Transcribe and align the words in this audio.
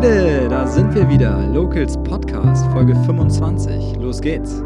Leute, 0.00 0.46
da 0.48 0.64
sind 0.64 0.94
wir 0.94 1.08
wieder. 1.08 1.44
Locals 1.48 1.96
Podcast, 2.04 2.64
Folge 2.70 2.94
25. 3.04 3.96
Los 3.96 4.20
geht's. 4.20 4.62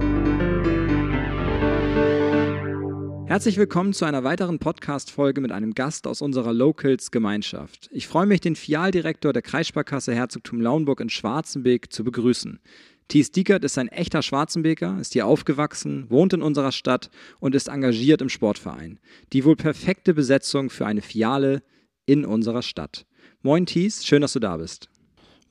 Herzlich 3.25 3.57
willkommen 3.57 3.95
zu 3.95 4.05
einer 4.05 4.25
weiteren 4.25 4.59
Podcast-Folge 4.59 5.41
mit 5.41 5.51
einem 5.51 5.73
Gast 5.73 6.07
aus 6.07 6.21
unserer 6.21 6.53
Locals-Gemeinschaft. 6.53 7.89
Ich 7.93 8.09
freue 8.09 8.27
mich, 8.27 8.43
den 8.43 8.57
Fialdirektor 8.57 9.33
der 9.33 9.41
Kreissparkasse 9.41 10.15
Herzogtum 10.15 10.61
Lauenburg 10.61 11.01
in 11.01 11.09
Schwarzenbeek 11.09 11.91
zu 11.91 12.05
begrüßen. 12.05 12.61
Thies 13.09 13.31
Diekert 13.31 13.65
ist 13.65 13.79
ein 13.79 13.89
echter 13.89 14.21
Schwarzenbeker, 14.21 14.99
ist 15.01 15.15
hier 15.15 15.27
aufgewachsen, 15.27 16.11
wohnt 16.11 16.35
in 16.35 16.43
unserer 16.43 16.73
Stadt 16.73 17.09
und 17.41 17.55
ist 17.55 17.69
engagiert 17.69 18.21
im 18.21 18.29
Sportverein. 18.29 19.01
Die 19.33 19.47
wohl 19.47 19.57
perfekte 19.57 20.13
Besetzung 20.13 20.69
für 20.69 20.85
eine 20.85 21.01
Fiale 21.01 21.63
in 22.05 22.27
unserer 22.27 22.61
Stadt. 22.61 23.07
Moin 23.41 23.65
Thies, 23.65 24.05
schön, 24.05 24.21
dass 24.21 24.35
du 24.35 24.39
da 24.39 24.59
bist. 24.59 24.92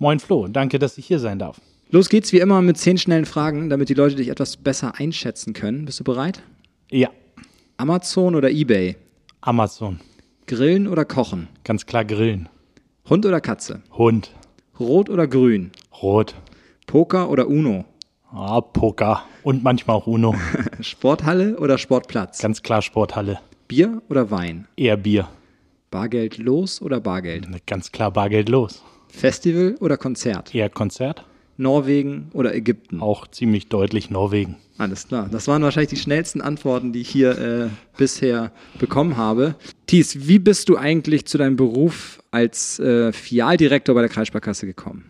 Moin 0.02 0.20
Flo, 0.20 0.48
danke, 0.48 0.80
dass 0.80 0.98
ich 0.98 1.06
hier 1.06 1.20
sein 1.20 1.38
darf. 1.38 1.62
Los 1.92 2.10
geht's 2.10 2.34
wie 2.34 2.40
immer 2.40 2.64
mit 2.64 2.76
zehn 2.80 2.98
schnellen 2.98 3.26
Fragen, 3.26 3.70
damit 3.70 3.88
die 3.88 3.94
Leute 3.94 4.16
dich 4.16 4.30
etwas 4.30 4.58
besser 4.58 4.96
einschätzen 4.98 5.54
können. 5.54 5.86
Bist 5.86 6.00
du 6.00 6.04
bereit? 6.04 6.42
Ja. 6.90 7.10
Amazon 7.78 8.34
oder 8.34 8.50
eBay? 8.50 8.96
Amazon. 9.42 10.00
Grillen 10.48 10.88
oder 10.88 11.06
kochen? 11.06 11.50
Ganz 11.64 11.86
klar 11.86 12.04
grillen. 12.04 12.50
Hund 13.08 13.28
oder 13.28 13.40
Katze? 13.42 13.84
Hund. 13.96 14.32
Rot 14.80 15.08
oder 15.08 15.28
grün? 15.28 15.70
Rot. 16.02 16.34
Poker 16.88 17.30
oder 17.30 17.48
Uno? 17.48 17.86
Ah, 18.32 18.60
Poker. 18.60 19.24
Und 19.44 19.64
manchmal 19.64 19.98
auch 19.98 20.08
Uno. 20.08 20.34
Sporthalle 20.82 21.60
oder 21.60 21.78
Sportplatz? 21.78 22.40
Ganz 22.40 22.64
klar 22.64 22.82
Sporthalle. 22.82 23.40
Bier 23.68 24.02
oder 24.10 24.32
Wein? 24.32 24.68
Eher 24.76 24.98
Bier. 24.98 25.30
Bargeld 25.92 26.40
los 26.40 26.82
oder 26.82 27.00
Bargeld? 27.00 27.48
Ganz 27.68 27.92
klar 27.92 28.10
Bargeld 28.10 28.50
los. 28.50 28.82
Festival 29.12 29.76
oder 29.80 29.98
Konzert? 29.98 30.56
Eher 30.56 30.70
Konzert. 30.70 31.26
Norwegen 31.58 32.30
oder 32.34 32.56
Ägypten? 32.56 33.02
Auch 33.02 33.28
ziemlich 33.28 33.68
deutlich 33.68 34.10
Norwegen. 34.10 34.58
Alles 34.78 35.08
klar. 35.08 35.30
Das 35.32 35.48
waren 35.48 35.62
wahrscheinlich 35.62 35.92
die 35.92 35.98
schnellsten 35.98 36.42
Antworten, 36.42 36.92
die 36.92 37.02
ich 37.02 37.10
hier 37.10 37.38
äh, 37.38 37.70
bisher 37.98 38.52
bekommen 38.80 39.16
habe. 39.16 39.56
Thies, 39.86 40.28
wie 40.28 40.40
bist 40.40 40.70
du 40.70 40.78
eigentlich 40.78 41.28
zu 41.28 41.38
deinem 41.38 41.56
Beruf 41.56 42.24
als 42.32 42.80
äh, 42.80 43.14
Fialdirektor 43.14 43.94
bei 43.94 44.02
der 44.02 44.10
Kreissparkasse 44.10 44.66
gekommen? 44.66 45.06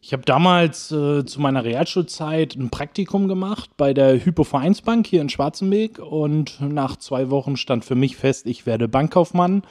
Ich 0.00 0.12
habe 0.12 0.22
damals 0.24 0.90
äh, 0.90 1.26
zu 1.26 1.40
meiner 1.40 1.64
Realschulzeit 1.64 2.54
ein 2.54 2.70
Praktikum 2.70 3.28
gemacht 3.28 3.70
bei 3.76 3.92
der 3.92 4.24
Hypo-Vereinsbank 4.24 5.06
hier 5.06 5.20
in 5.20 5.28
Schwarzenberg 5.28 5.98
und 5.98 6.60
nach 6.60 6.96
zwei 6.96 7.28
Wochen 7.30 7.56
stand 7.56 7.84
für 7.84 7.96
mich 7.96 8.16
fest, 8.16 8.46
ich 8.46 8.64
werde 8.64 8.88
Bankkaufmann. 8.88 9.62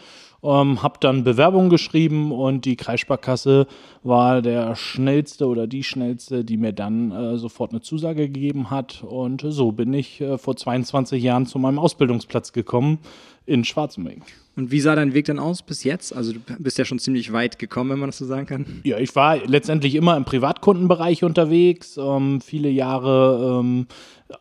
Ähm, 0.48 0.82
habe 0.82 0.98
dann 1.02 1.26
Bewerbung 1.26 1.68
geschrieben 1.68 2.32
und 2.32 2.64
die 2.64 2.78
Kreissparkasse 2.78 3.68
war 4.04 4.42
der 4.42 4.78
schnellste 4.78 5.46
oder 5.46 5.68
die 5.68 5.84
schnellste, 5.84 6.46
die 6.46 6.56
mir 6.56 6.72
dann 6.72 7.12
äh, 7.12 7.38
sofort 7.38 7.72
eine 7.72 7.82
Zusage 7.82 8.30
gegeben 8.30 8.70
hat. 8.70 9.04
Und 9.04 9.44
so 9.46 9.74
bin 9.74 9.94
ich 9.94 10.22
äh, 10.22 10.38
vor 10.38 10.56
22 10.56 11.22
Jahren 11.22 11.48
zu 11.48 11.60
meinem 11.60 11.80
Ausbildungsplatz 11.80 12.54
gekommen 12.54 13.00
in 13.48 13.64
Schwarzenberg. 13.64 14.22
Und 14.56 14.72
wie 14.72 14.80
sah 14.80 14.96
dein 14.96 15.14
Weg 15.14 15.26
dann 15.26 15.38
aus 15.38 15.62
bis 15.62 15.84
jetzt? 15.84 16.16
Also 16.16 16.34
du 16.34 16.40
bist 16.58 16.80
ja 16.80 16.86
schon 16.86 16.98
ziemlich 16.98 17.32
weit 17.32 17.60
gekommen, 17.60 17.92
wenn 17.92 18.00
man 18.00 18.10
das 18.10 18.18
so 18.18 18.26
sagen 18.26 18.48
kann. 18.48 18.66
Ja, 18.84 18.98
ich 18.98 19.16
war 19.16 19.38
letztendlich 19.38 19.94
immer 19.94 20.18
im 20.18 20.26
Privatkundenbereich 20.26 21.24
unterwegs, 21.24 21.96
ähm, 21.98 22.42
viele 22.42 22.70
Jahre 22.70 23.60
ähm, 23.60 23.86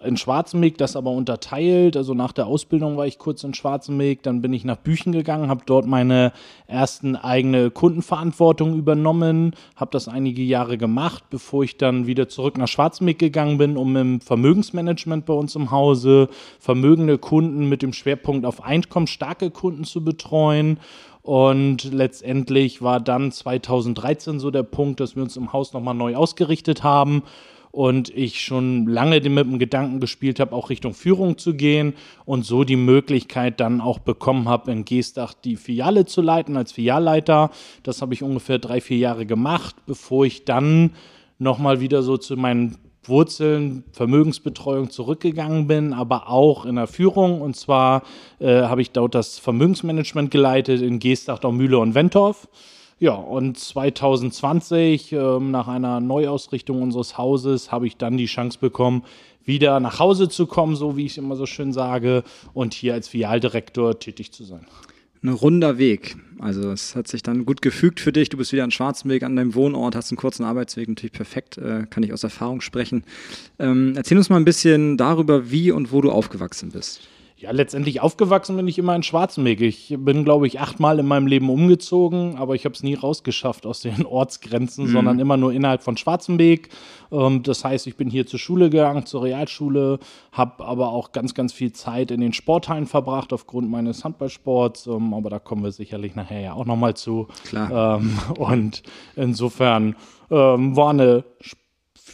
in 0.05 0.17
Schwarzenbeek, 0.17 0.79
das 0.79 0.97
aber 0.97 1.11
unterteilt. 1.11 1.97
Also 1.97 2.15
nach 2.15 2.33
der 2.33 2.47
Ausbildung 2.47 2.97
war 2.97 3.07
ich 3.07 3.19
kurz 3.19 3.45
in 3.45 3.55
Schwarzenbeek, 3.55 4.23
dann 4.23 4.43
bin 4.43 4.53
ich 4.53 4.65
nach 4.65 4.77
Büchen 4.77 5.13
gegangen, 5.13 5.49
habe 5.49 5.63
dort 5.65 5.87
meine 5.87 6.33
ersten 6.67 7.15
eigene 7.15 7.71
Kundenverantwortung 7.71 8.77
übernommen, 8.77 9.55
habe 9.77 9.91
das 9.93 10.09
einige 10.09 10.43
Jahre 10.43 10.79
gemacht, 10.79 11.25
bevor 11.31 11.63
ich 11.63 11.77
dann 11.77 12.07
wieder 12.07 12.29
zurück 12.29 12.59
nach 12.59 12.69
Schwarzenbeek 12.69 13.19
gegangen 13.19 13.59
bin, 13.59 13.77
um 13.77 13.97
im 13.97 14.21
Vermögensmanagement 14.21 15.27
bei 15.27 15.35
uns 15.35 15.55
im 15.55 15.71
Hause 15.71 16.29
vermögende 16.59 17.19
Kunden 17.19 17.69
mit 17.69 17.83
dem 17.83 17.93
Schwerpunkt 17.93 18.45
auf 18.45 18.65
einkommensstarke 18.97 19.51
Kunden 19.51 19.85
zu 19.85 20.03
betreuen. 20.03 20.81
Und 21.23 21.93
letztendlich 21.93 22.83
war 22.83 23.01
dann 23.01 23.33
2013 23.33 24.39
so 24.39 24.51
der 24.51 24.63
Punkt, 24.63 25.01
dass 25.01 25.17
wir 25.17 25.23
uns 25.23 25.37
im 25.37 25.53
Haus 25.53 25.73
nochmal 25.73 25.95
neu 25.95 26.15
ausgerichtet 26.15 26.85
haben 26.85 27.25
und 27.73 28.09
ich 28.09 28.41
schon 28.41 28.87
lange 28.87 29.17
mit 29.29 29.45
dem 29.45 29.59
Gedanken 29.59 30.01
gespielt 30.01 30.41
habe, 30.41 30.55
auch 30.55 30.71
Richtung 30.71 30.95
Führung 30.95 31.37
zu 31.37 31.55
gehen 31.55 31.95
und 32.25 32.47
so 32.47 32.65
die 32.65 32.77
Möglichkeit 32.77 33.61
dann 33.61 33.81
auch 33.81 33.99
bekommen 33.99 34.49
habe, 34.49 34.71
in 34.71 34.85
Geestach 34.85 35.35
die 35.35 35.57
Filiale 35.57 36.07
zu 36.07 36.23
leiten 36.23 36.57
als 36.57 36.73
Filialleiter. 36.73 37.51
Das 37.83 38.01
habe 38.01 38.15
ich 38.15 38.23
ungefähr 38.23 38.59
drei, 38.59 38.81
vier 38.81 38.99
Jahre 38.99 39.27
gemacht, 39.27 39.75
bevor 39.85 40.25
ich 40.25 40.45
dann 40.45 40.93
nochmal 41.39 41.81
wieder 41.81 42.03
so 42.03 42.17
zu 42.17 42.37
meinen 42.37 42.79
Wurzeln 43.09 43.85
Vermögensbetreuung 43.93 44.91
zurückgegangen 44.91 45.67
bin, 45.67 45.93
aber 45.93 46.29
auch 46.29 46.65
in 46.65 46.77
der 46.77 46.87
Führung. 46.87 47.41
Und 47.41 47.57
zwar 47.57 48.03
äh, 48.39 48.63
habe 48.63 48.83
ich 48.83 48.91
dort 48.91 49.15
das 49.15 49.39
Vermögensmanagement 49.39 50.31
geleitet 50.31 50.83
in 50.83 50.99
Geestach, 50.99 51.43
Mühle 51.43 51.79
und 51.79 51.95
Wentorf. 51.95 52.49
Ja, 52.99 53.13
und 53.13 53.59
2020, 53.59 55.13
äh, 55.13 55.39
nach 55.39 55.69
einer 55.69 56.01
Neuausrichtung 56.01 56.83
unseres 56.83 57.19
Hauses, 57.19 57.71
habe 57.71 57.87
ich 57.87 57.97
dann 57.97 58.17
die 58.17 58.27
Chance 58.27 58.59
bekommen, 58.59 59.05
wieder 59.45 59.81
nach 59.81 60.01
Hause 60.01 60.29
zu 60.29 60.47
kommen, 60.47 60.77
so 60.77 60.97
wie 60.97 61.07
ich 61.07 61.19
immer 61.19 61.37
so 61.37 61.47
schön 61.47 61.73
sage, 61.73 62.25
und 62.55 62.75
hier 62.75 62.95
als 62.95 63.09
Filialdirektor 63.09 63.99
tätig 63.99 64.33
zu 64.33 64.45
sein 64.45 64.67
ein 65.23 65.29
runder 65.29 65.79
Weg. 65.79 66.17
Also 66.39 66.71
es 66.71 66.95
hat 66.95 67.09
sich 67.09 67.23
dann 67.23 67.47
gut 67.47 67.63
gefügt 67.63 68.01
für 68.01 68.13
dich. 68.13 68.29
Du 68.29 68.37
bist 68.37 68.53
wieder 68.53 68.65
in 68.65 68.71
Schwarzenberg 68.71 69.23
an 69.23 69.37
deinem 69.37 69.55
Wohnort, 69.55 69.97
hast 69.97 70.11
einen 70.11 70.19
kurzen 70.19 70.45
Arbeitsweg, 70.45 70.89
natürlich 70.89 71.13
perfekt, 71.13 71.59
äh, 71.59 71.87
kann 71.89 72.03
ich 72.03 72.13
aus 72.13 72.25
Erfahrung 72.25 72.61
sprechen. 72.61 73.05
Ähm, 73.59 73.95
erzähl 73.97 74.19
uns 74.19 74.29
mal 74.29 74.37
ein 74.37 74.45
bisschen 74.45 74.97
darüber, 74.97 75.51
wie 75.51 75.71
und 75.71 75.93
wo 75.93 76.01
du 76.03 76.11
aufgewachsen 76.11 76.71
bist. 76.71 77.09
Ja, 77.39 77.51
letztendlich 77.51 78.01
aufgewachsen 78.01 78.57
bin 78.57 78.67
ich 78.67 78.79
immer 78.79 78.97
in 78.97 79.03
Schwarzenberg. 79.03 79.61
Ich 79.61 79.95
bin, 79.99 80.25
glaube 80.25 80.47
ich, 80.47 80.59
achtmal 80.59 80.99
in 80.99 81.07
meinem 81.07 81.27
Leben 81.27 81.51
umgezogen, 81.51 82.37
aber 82.37 82.55
ich 82.55 82.65
habe 82.65 82.75
es 82.75 82.83
nie 82.83 82.95
rausgeschafft 82.95 83.67
aus 83.67 83.81
den 83.81 84.07
Ortsgrenzen, 84.07 84.87
mhm. 84.87 84.93
sondern 84.93 85.19
immer 85.19 85.37
nur 85.37 85.53
innerhalb 85.53 85.83
von 85.83 85.99
Schwarzenberg. 85.99 86.71
Ähm, 87.13 87.43
das 87.43 87.63
heißt, 87.63 87.87
ich 87.89 87.97
bin 87.97 88.09
hier 88.09 88.27
zur 88.27 88.39
Schule 88.39 88.71
gegangen, 88.71 89.05
zur 89.05 89.25
Realschule, 89.25 89.99
habe 90.33 90.65
aber 90.65 90.89
auch 90.89 91.13
ganz, 91.13 91.35
ganz 91.35 91.53
viel 91.53 91.73
Zeit 91.73 92.11
in 92.11 92.23
den 92.23 92.33
Sporthallen 92.33 92.87
verbracht 92.87 93.35
aufgrund 93.35 93.71
meines 93.71 94.03
Handballsports. 94.03 94.87
Ähm, 94.87 95.13
aber 95.13 95.29
da 95.29 95.39
kommen 95.39 95.63
wir 95.63 95.73
sicherlich 95.73 96.15
nachher 96.15 96.41
ja 96.41 96.53
auch 96.55 96.65
nochmal 96.65 96.95
zu. 96.95 97.29
Klar. 97.45 97.99
Ähm, 98.01 98.19
und 98.39 98.83
insofern 99.15 99.95
war 100.29 100.91
eine 100.91 101.23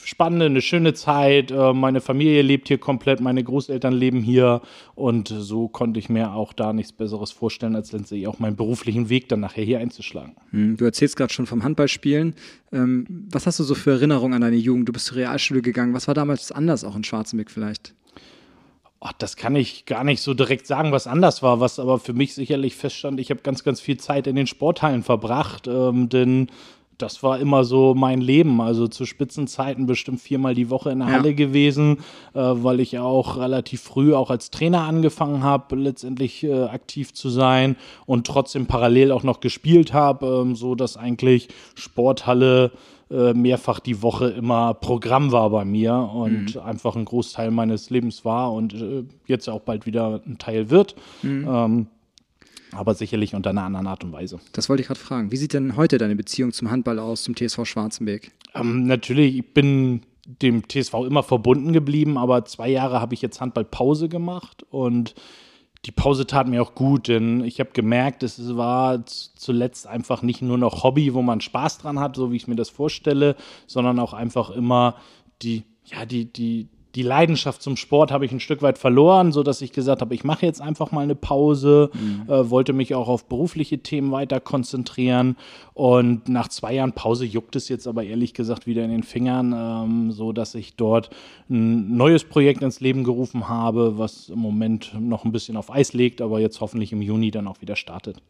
spannende, 0.04 0.46
eine 0.46 0.62
schöne 0.62 0.94
Zeit. 0.94 1.50
Äh, 1.50 1.72
meine 1.72 2.00
Familie 2.00 2.42
lebt 2.42 2.68
hier 2.68 2.78
komplett, 2.78 3.20
meine 3.20 3.42
Großeltern 3.42 3.92
leben 3.92 4.20
hier 4.20 4.62
und 4.94 5.28
so 5.28 5.68
konnte 5.68 5.98
ich 5.98 6.08
mir 6.08 6.32
auch 6.34 6.52
da 6.52 6.72
nichts 6.72 6.92
Besseres 6.92 7.32
vorstellen, 7.32 7.76
als 7.76 7.92
letztendlich 7.92 8.26
auch 8.28 8.38
meinen 8.38 8.56
beruflichen 8.56 9.08
Weg 9.08 9.28
dann 9.28 9.40
nachher 9.40 9.64
hier 9.64 9.78
einzuschlagen. 9.78 10.36
Hm, 10.50 10.76
du 10.76 10.84
erzählst 10.84 11.16
gerade 11.16 11.32
schon 11.32 11.46
vom 11.46 11.64
Handballspielen. 11.64 12.34
Ähm, 12.72 13.28
was 13.30 13.46
hast 13.46 13.58
du 13.58 13.64
so 13.64 13.74
für 13.74 13.92
Erinnerungen 13.92 14.34
an 14.34 14.42
deine 14.42 14.56
Jugend? 14.56 14.88
Du 14.88 14.92
bist 14.92 15.06
zur 15.06 15.16
Realschule 15.16 15.62
gegangen. 15.62 15.94
Was 15.94 16.08
war 16.08 16.14
damals 16.14 16.52
anders, 16.52 16.84
auch 16.84 16.96
in 16.96 17.04
Schwarzenberg 17.04 17.50
vielleicht? 17.50 17.94
Oh, 19.04 19.10
das 19.18 19.36
kann 19.36 19.56
ich 19.56 19.84
gar 19.84 20.04
nicht 20.04 20.22
so 20.22 20.32
direkt 20.32 20.64
sagen, 20.68 20.92
was 20.92 21.08
anders 21.08 21.42
war, 21.42 21.58
was 21.58 21.80
aber 21.80 21.98
für 21.98 22.12
mich 22.12 22.34
sicherlich 22.34 22.76
feststand. 22.76 23.18
Ich 23.18 23.30
habe 23.30 23.40
ganz, 23.42 23.64
ganz 23.64 23.80
viel 23.80 23.96
Zeit 23.96 24.28
in 24.28 24.36
den 24.36 24.46
Sporthallen 24.46 25.02
verbracht, 25.02 25.66
ähm, 25.66 26.08
denn 26.08 26.46
das 26.98 27.22
war 27.22 27.38
immer 27.38 27.64
so 27.64 27.94
mein 27.94 28.20
Leben. 28.20 28.60
Also 28.60 28.86
zu 28.88 29.04
Spitzenzeiten 29.06 29.86
bestimmt 29.86 30.20
viermal 30.20 30.54
die 30.54 30.70
Woche 30.70 30.90
in 30.90 31.00
der 31.00 31.08
ja. 31.08 31.14
Halle 31.14 31.34
gewesen, 31.34 31.98
äh, 32.34 32.40
weil 32.40 32.80
ich 32.80 32.98
auch 32.98 33.38
relativ 33.38 33.82
früh 33.82 34.14
auch 34.14 34.30
als 34.30 34.50
Trainer 34.50 34.82
angefangen 34.82 35.42
habe, 35.42 35.76
letztendlich 35.76 36.44
äh, 36.44 36.64
aktiv 36.64 37.12
zu 37.12 37.28
sein 37.28 37.76
und 38.06 38.26
trotzdem 38.26 38.66
parallel 38.66 39.12
auch 39.12 39.22
noch 39.22 39.40
gespielt 39.40 39.92
habe, 39.92 40.42
ähm, 40.42 40.54
so 40.54 40.74
dass 40.74 40.96
eigentlich 40.96 41.48
Sporthalle 41.74 42.72
äh, 43.10 43.34
mehrfach 43.34 43.78
die 43.80 44.00
Woche 44.02 44.28
immer 44.28 44.72
Programm 44.72 45.32
war 45.32 45.50
bei 45.50 45.64
mir 45.64 45.94
und 45.94 46.54
mhm. 46.54 46.60
einfach 46.62 46.96
ein 46.96 47.04
Großteil 47.04 47.50
meines 47.50 47.90
Lebens 47.90 48.24
war 48.24 48.52
und 48.52 48.74
äh, 48.74 49.04
jetzt 49.26 49.48
auch 49.48 49.60
bald 49.60 49.84
wieder 49.84 50.22
ein 50.26 50.38
Teil 50.38 50.70
wird. 50.70 50.94
Mhm. 51.22 51.48
Ähm, 51.48 51.86
aber 52.72 52.94
sicherlich 52.94 53.34
unter 53.34 53.50
einer 53.50 53.64
anderen 53.64 53.86
Art 53.86 54.04
und 54.04 54.12
Weise. 54.12 54.40
Das 54.52 54.68
wollte 54.68 54.82
ich 54.82 54.86
gerade 54.86 55.00
fragen. 55.00 55.30
Wie 55.30 55.36
sieht 55.36 55.52
denn 55.52 55.76
heute 55.76 55.98
deine 55.98 56.16
Beziehung 56.16 56.52
zum 56.52 56.70
Handball 56.70 56.98
aus, 56.98 57.22
zum 57.22 57.36
TSV 57.36 57.64
Schwarzenberg? 57.64 58.30
Ähm, 58.54 58.86
natürlich, 58.86 59.36
ich 59.36 59.54
bin 59.54 60.02
dem 60.24 60.68
TSV 60.68 60.94
immer 61.06 61.22
verbunden 61.22 61.72
geblieben, 61.72 62.16
aber 62.16 62.44
zwei 62.44 62.68
Jahre 62.68 63.00
habe 63.00 63.14
ich 63.14 63.22
jetzt 63.22 63.40
Handballpause 63.40 64.08
gemacht 64.08 64.64
und 64.70 65.14
die 65.84 65.90
Pause 65.90 66.26
tat 66.26 66.46
mir 66.46 66.62
auch 66.62 66.76
gut, 66.76 67.08
denn 67.08 67.42
ich 67.44 67.58
habe 67.58 67.70
gemerkt, 67.72 68.22
es 68.22 68.56
war 68.56 69.04
zuletzt 69.04 69.88
einfach 69.88 70.22
nicht 70.22 70.40
nur 70.40 70.56
noch 70.56 70.84
Hobby, 70.84 71.12
wo 71.12 71.22
man 71.22 71.40
Spaß 71.40 71.78
dran 71.78 71.98
hat, 71.98 72.14
so 72.14 72.30
wie 72.30 72.36
ich 72.36 72.46
mir 72.46 72.54
das 72.54 72.70
vorstelle, 72.70 73.34
sondern 73.66 73.98
auch 73.98 74.12
einfach 74.12 74.50
immer 74.50 74.96
die, 75.42 75.64
ja, 75.84 76.06
die, 76.06 76.32
die, 76.32 76.68
die 76.94 77.02
Leidenschaft 77.02 77.62
zum 77.62 77.76
Sport 77.76 78.12
habe 78.12 78.26
ich 78.26 78.32
ein 78.32 78.40
Stück 78.40 78.60
weit 78.60 78.76
verloren, 78.76 79.32
so 79.32 79.42
dass 79.42 79.62
ich 79.62 79.72
gesagt 79.72 80.02
habe, 80.02 80.14
ich 80.14 80.24
mache 80.24 80.44
jetzt 80.44 80.60
einfach 80.60 80.92
mal 80.92 81.02
eine 81.02 81.14
Pause, 81.14 81.90
mhm. 81.94 82.30
äh, 82.30 82.50
wollte 82.50 82.72
mich 82.72 82.94
auch 82.94 83.08
auf 83.08 83.24
berufliche 83.26 83.78
Themen 83.78 84.12
weiter 84.12 84.40
konzentrieren 84.40 85.36
und 85.74 86.28
nach 86.28 86.48
zwei 86.48 86.74
Jahren 86.74 86.92
Pause 86.92 87.24
juckt 87.24 87.56
es 87.56 87.68
jetzt 87.68 87.86
aber 87.86 88.04
ehrlich 88.04 88.34
gesagt 88.34 88.66
wieder 88.66 88.84
in 88.84 88.90
den 88.90 89.02
Fingern, 89.02 89.54
ähm, 89.56 90.12
so 90.12 90.32
dass 90.32 90.54
ich 90.54 90.76
dort 90.76 91.10
ein 91.48 91.96
neues 91.96 92.24
Projekt 92.24 92.62
ins 92.62 92.80
Leben 92.80 93.04
gerufen 93.04 93.48
habe, 93.48 93.98
was 93.98 94.28
im 94.28 94.38
Moment 94.38 94.94
noch 94.98 95.24
ein 95.24 95.32
bisschen 95.32 95.56
auf 95.56 95.72
Eis 95.72 95.94
legt, 95.94 96.20
aber 96.20 96.40
jetzt 96.40 96.60
hoffentlich 96.60 96.92
im 96.92 97.00
Juni 97.00 97.30
dann 97.30 97.48
auch 97.48 97.60
wieder 97.62 97.76
startet. 97.76 98.20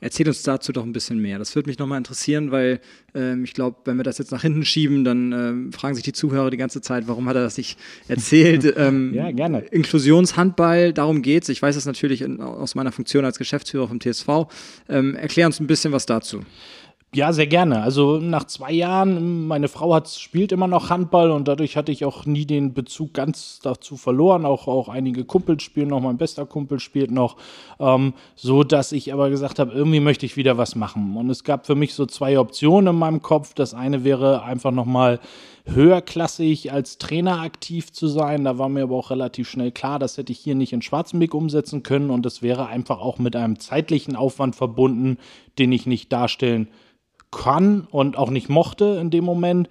Erzähl 0.00 0.26
uns 0.26 0.42
dazu 0.42 0.72
doch 0.72 0.84
ein 0.84 0.92
bisschen 0.92 1.18
mehr. 1.18 1.38
Das 1.38 1.54
würde 1.54 1.68
mich 1.68 1.78
nochmal 1.78 1.98
interessieren, 1.98 2.50
weil 2.50 2.80
ähm, 3.14 3.44
ich 3.44 3.54
glaube, 3.54 3.78
wenn 3.84 3.96
wir 3.96 4.04
das 4.04 4.18
jetzt 4.18 4.32
nach 4.32 4.42
hinten 4.42 4.64
schieben, 4.64 5.04
dann 5.04 5.32
ähm, 5.32 5.72
fragen 5.72 5.94
sich 5.94 6.04
die 6.04 6.12
Zuhörer 6.12 6.50
die 6.50 6.56
ganze 6.56 6.80
Zeit, 6.80 7.06
warum 7.06 7.28
hat 7.28 7.36
er 7.36 7.42
das 7.42 7.56
nicht 7.56 7.78
erzählt? 8.08 8.74
ähm, 8.76 9.12
ja, 9.14 9.30
gerne. 9.30 9.60
Inklusionshandball, 9.70 10.92
darum 10.92 11.22
geht 11.22 11.42
es. 11.44 11.48
Ich 11.48 11.60
weiß 11.60 11.74
das 11.74 11.86
natürlich 11.86 12.22
in, 12.22 12.40
aus 12.40 12.74
meiner 12.74 12.92
Funktion 12.92 13.24
als 13.24 13.38
Geschäftsführer 13.38 13.88
vom 13.88 14.00
TSV. 14.00 14.46
Ähm, 14.88 15.14
erklär 15.16 15.46
uns 15.46 15.60
ein 15.60 15.66
bisschen 15.66 15.92
was 15.92 16.06
dazu. 16.06 16.40
Ja, 17.12 17.32
sehr 17.32 17.48
gerne. 17.48 17.82
Also 17.82 18.18
nach 18.18 18.44
zwei 18.44 18.70
Jahren, 18.70 19.48
meine 19.48 19.66
Frau 19.66 19.92
hat, 19.92 20.08
spielt 20.08 20.52
immer 20.52 20.68
noch 20.68 20.90
Handball 20.90 21.32
und 21.32 21.48
dadurch 21.48 21.76
hatte 21.76 21.90
ich 21.90 22.04
auch 22.04 22.24
nie 22.24 22.46
den 22.46 22.72
Bezug 22.72 23.14
ganz 23.14 23.58
dazu 23.60 23.96
verloren. 23.96 24.46
Auch, 24.46 24.68
auch 24.68 24.88
einige 24.88 25.24
Kumpels 25.24 25.64
spielen 25.64 25.88
noch, 25.88 26.00
mein 26.00 26.18
bester 26.18 26.46
Kumpel 26.46 26.78
spielt 26.78 27.10
noch. 27.10 27.36
Ähm, 27.80 28.14
so 28.36 28.62
dass 28.62 28.92
ich 28.92 29.12
aber 29.12 29.28
gesagt 29.28 29.58
habe, 29.58 29.72
irgendwie 29.72 29.98
möchte 29.98 30.24
ich 30.24 30.36
wieder 30.36 30.56
was 30.56 30.76
machen. 30.76 31.16
Und 31.16 31.30
es 31.30 31.42
gab 31.42 31.66
für 31.66 31.74
mich 31.74 31.94
so 31.94 32.06
zwei 32.06 32.38
Optionen 32.38 32.94
in 32.94 33.00
meinem 33.00 33.22
Kopf. 33.22 33.54
Das 33.54 33.74
eine 33.74 34.04
wäre 34.04 34.44
einfach 34.44 34.70
nochmal 34.70 35.18
höherklassig 35.64 36.72
als 36.72 36.98
Trainer 36.98 37.40
aktiv 37.40 37.92
zu 37.92 38.06
sein. 38.06 38.44
Da 38.44 38.56
war 38.56 38.68
mir 38.68 38.84
aber 38.84 38.94
auch 38.94 39.10
relativ 39.10 39.50
schnell 39.50 39.72
klar, 39.72 39.98
das 39.98 40.16
hätte 40.16 40.30
ich 40.30 40.38
hier 40.38 40.54
nicht 40.54 40.72
in 40.72 40.80
Schwarzenbeck 40.80 41.34
umsetzen 41.34 41.82
können 41.82 42.10
und 42.10 42.24
das 42.24 42.40
wäre 42.40 42.66
einfach 42.66 43.00
auch 43.00 43.18
mit 43.18 43.34
einem 43.34 43.58
zeitlichen 43.58 44.14
Aufwand 44.14 44.54
verbunden, 44.54 45.18
den 45.58 45.72
ich 45.72 45.86
nicht 45.86 46.12
darstellen 46.12 46.68
kann 47.30 47.86
und 47.90 48.16
auch 48.16 48.30
nicht 48.30 48.48
mochte 48.48 48.98
in 49.00 49.10
dem 49.10 49.24
Moment. 49.24 49.68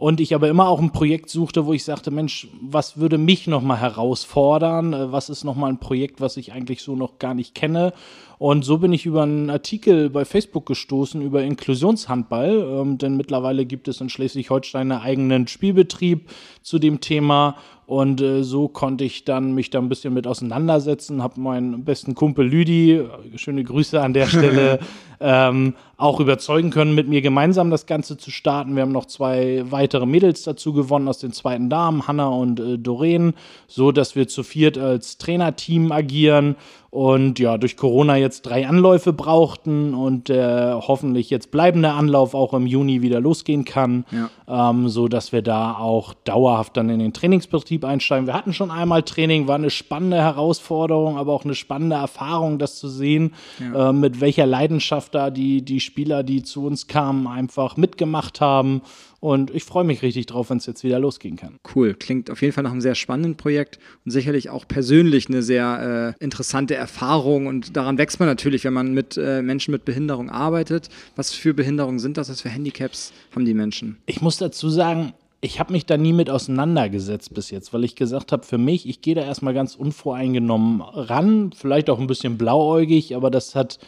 Und 0.00 0.18
ich 0.18 0.34
aber 0.34 0.48
immer 0.48 0.66
auch 0.66 0.80
ein 0.80 0.92
Projekt 0.92 1.28
suchte, 1.28 1.66
wo 1.66 1.74
ich 1.74 1.84
sagte, 1.84 2.10
Mensch, 2.10 2.48
was 2.62 2.96
würde 2.96 3.18
mich 3.18 3.46
nochmal 3.46 3.76
herausfordern? 3.76 4.94
Äh, 4.94 5.12
was 5.12 5.28
ist 5.28 5.44
nochmal 5.44 5.70
ein 5.70 5.78
Projekt, 5.78 6.22
was 6.22 6.38
ich 6.38 6.52
eigentlich 6.52 6.80
so 6.80 6.96
noch 6.96 7.18
gar 7.18 7.34
nicht 7.34 7.54
kenne? 7.54 7.92
Und 8.38 8.64
so 8.64 8.78
bin 8.78 8.94
ich 8.94 9.04
über 9.04 9.24
einen 9.24 9.50
Artikel 9.50 10.08
bei 10.08 10.24
Facebook 10.24 10.64
gestoßen 10.64 11.20
über 11.20 11.42
Inklusionshandball, 11.42 12.80
ähm, 12.80 12.96
denn 12.96 13.18
mittlerweile 13.18 13.66
gibt 13.66 13.88
es 13.88 14.00
in 14.00 14.08
Schleswig-Holstein 14.08 14.90
einen 14.90 15.02
eigenen 15.02 15.46
Spielbetrieb 15.46 16.30
zu 16.62 16.78
dem 16.78 17.02
Thema. 17.02 17.56
Und 17.84 18.22
äh, 18.22 18.42
so 18.42 18.68
konnte 18.68 19.04
ich 19.04 19.26
dann 19.26 19.52
mich 19.52 19.68
da 19.68 19.80
ein 19.80 19.90
bisschen 19.90 20.14
mit 20.14 20.26
auseinandersetzen, 20.26 21.22
habe 21.22 21.38
meinen 21.38 21.84
besten 21.84 22.14
Kumpel 22.14 22.46
Lüdi, 22.46 23.04
schöne 23.34 23.64
Grüße 23.64 24.00
an 24.00 24.14
der 24.14 24.26
Stelle, 24.28 24.78
ähm, 25.20 25.74
auch 25.96 26.18
überzeugen 26.18 26.70
können, 26.70 26.94
mit 26.94 27.08
mir 27.08 27.20
gemeinsam 27.20 27.70
das 27.70 27.86
Ganze 27.86 28.16
zu 28.16 28.30
starten. 28.30 28.74
Wir 28.74 28.82
haben 28.82 28.92
noch 28.92 29.04
zwei 29.04 29.62
weitere 29.70 30.06
Mädels 30.06 30.42
dazu 30.42 30.72
gewonnen 30.72 31.08
aus 31.08 31.18
den 31.18 31.32
zweiten 31.32 31.68
Damen, 31.68 32.08
Hanna 32.08 32.28
und 32.28 32.58
äh, 32.58 32.78
Doreen, 32.78 33.34
so 33.66 33.92
dass 33.92 34.16
wir 34.16 34.26
zu 34.26 34.42
viert 34.42 34.78
als 34.78 35.18
Trainerteam 35.18 35.92
agieren 35.92 36.56
und 36.90 37.38
ja, 37.38 37.56
durch 37.56 37.76
Corona 37.76 38.16
jetzt 38.16 38.42
drei 38.42 38.66
Anläufe 38.66 39.12
brauchten 39.12 39.94
und 39.94 40.28
der 40.28 40.80
hoffentlich 40.88 41.30
jetzt 41.30 41.52
bleibende 41.52 41.92
Anlauf 41.92 42.34
auch 42.34 42.52
im 42.52 42.66
Juni 42.66 43.00
wieder 43.00 43.20
losgehen 43.20 43.64
kann, 43.64 44.04
ja. 44.10 44.70
ähm, 44.70 44.88
so 44.88 45.06
dass 45.06 45.30
wir 45.30 45.42
da 45.42 45.74
auch 45.74 46.14
dauerhaft 46.24 46.76
dann 46.76 46.90
in 46.90 46.98
den 46.98 47.12
Trainingsbetrieb 47.12 47.84
einsteigen. 47.84 48.26
Wir 48.26 48.34
hatten 48.34 48.52
schon 48.52 48.72
einmal 48.72 49.04
Training, 49.04 49.46
war 49.46 49.54
eine 49.54 49.70
spannende 49.70 50.16
Herausforderung, 50.16 51.16
aber 51.16 51.32
auch 51.32 51.44
eine 51.44 51.54
spannende 51.54 51.94
Erfahrung, 51.94 52.58
das 52.58 52.80
zu 52.80 52.88
sehen, 52.88 53.34
ja. 53.60 53.90
äh, 53.90 53.92
mit 53.92 54.20
welcher 54.20 54.46
Leidenschaft 54.46 55.09
da 55.14 55.30
die, 55.30 55.62
die 55.62 55.80
Spieler, 55.80 56.22
die 56.22 56.42
zu 56.42 56.64
uns 56.64 56.86
kamen, 56.86 57.26
einfach 57.26 57.76
mitgemacht 57.76 58.40
haben. 58.40 58.82
Und 59.20 59.54
ich 59.54 59.64
freue 59.64 59.84
mich 59.84 60.02
richtig 60.02 60.26
drauf, 60.26 60.50
wenn 60.50 60.56
es 60.58 60.66
jetzt 60.66 60.82
wieder 60.82 60.98
losgehen 60.98 61.36
kann. 61.36 61.58
Cool. 61.74 61.94
Klingt 61.94 62.30
auf 62.30 62.40
jeden 62.40 62.54
Fall 62.54 62.64
nach 62.64 62.72
einem 62.72 62.80
sehr 62.80 62.94
spannenden 62.94 63.36
Projekt 63.36 63.78
und 64.04 64.10
sicherlich 64.10 64.48
auch 64.48 64.66
persönlich 64.66 65.28
eine 65.28 65.42
sehr 65.42 66.16
äh, 66.18 66.24
interessante 66.24 66.74
Erfahrung. 66.74 67.46
Und 67.46 67.76
daran 67.76 67.98
wächst 67.98 68.18
man 68.18 68.28
natürlich, 68.28 68.64
wenn 68.64 68.72
man 68.72 68.94
mit 68.94 69.16
äh, 69.16 69.42
Menschen 69.42 69.72
mit 69.72 69.84
Behinderung 69.84 70.30
arbeitet. 70.30 70.88
Was 71.16 71.32
für 71.32 71.52
Behinderungen 71.52 71.98
sind 71.98 72.16
das? 72.16 72.30
Was 72.30 72.40
für 72.40 72.48
Handicaps 72.48 73.12
haben 73.34 73.44
die 73.44 73.54
Menschen? 73.54 73.98
Ich 74.06 74.22
muss 74.22 74.38
dazu 74.38 74.70
sagen, 74.70 75.12
ich 75.42 75.58
habe 75.58 75.72
mich 75.72 75.86
da 75.86 75.96
nie 75.96 76.12
mit 76.12 76.28
auseinandergesetzt 76.28 77.32
bis 77.32 77.50
jetzt, 77.50 77.72
weil 77.72 77.84
ich 77.84 77.96
gesagt 77.96 78.32
habe, 78.32 78.44
für 78.44 78.58
mich, 78.58 78.88
ich 78.88 79.00
gehe 79.00 79.14
da 79.14 79.22
erstmal 79.22 79.54
ganz 79.54 79.74
unvoreingenommen 79.74 80.82
ran, 80.82 81.52
vielleicht 81.54 81.88
auch 81.88 81.98
ein 81.98 82.06
bisschen 82.06 82.36
blauäugig, 82.36 83.16
aber 83.16 83.30
das 83.30 83.54
hat 83.54 83.78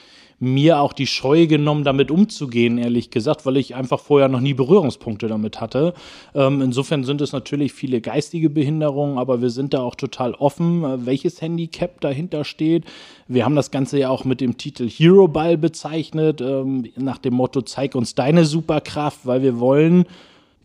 mir 0.43 0.81
auch 0.81 0.93
die 0.93 1.07
Scheu 1.07 1.47
genommen, 1.47 1.85
damit 1.85 2.11
umzugehen, 2.11 2.77
ehrlich 2.77 3.11
gesagt, 3.11 3.47
weil 3.47 3.57
ich 3.57 3.77
einfach 3.77 4.01
vorher 4.01 4.29
noch 4.29 4.41
nie 4.41 4.55
Berührungspunkte 4.55 5.29
damit 5.29 5.61
hatte. 5.61 5.95
Ähm, 6.35 6.61
insofern 6.61 7.05
sind 7.05 7.21
es 7.21 7.31
natürlich 7.31 7.73
viele 7.73 8.01
geistige 8.01 8.51
Behinderungen, 8.51 9.19
aber 9.19 9.41
wir 9.41 9.51
sind 9.51 9.73
da 9.73 9.83
auch 9.83 9.95
total 9.95 10.35
offen, 10.35 10.83
äh, 10.83 11.07
welches 11.07 11.41
Handicap 11.41 12.01
dahinter 12.01 12.45
steht. 12.45 12.87
Wir 13.29 13.45
haben 13.45 13.55
das 13.55 13.71
Ganze 13.71 14.01
ja 14.01 14.11
auch 14.11 14.25
mit 14.25 14.41
dem 14.41 14.57
Titel 14.57 14.89
Hero 14.89 15.29
Ball 15.29 15.57
bezeichnet, 15.57 16.41
ähm, 16.41 16.89
nach 16.97 17.19
dem 17.19 17.35
Motto, 17.35 17.63
zeig 17.63 17.95
uns 17.95 18.17
deine 18.17 18.45
Superkraft, 18.45 19.21
weil 19.25 19.43
wir 19.43 19.61
wollen, 19.61 20.07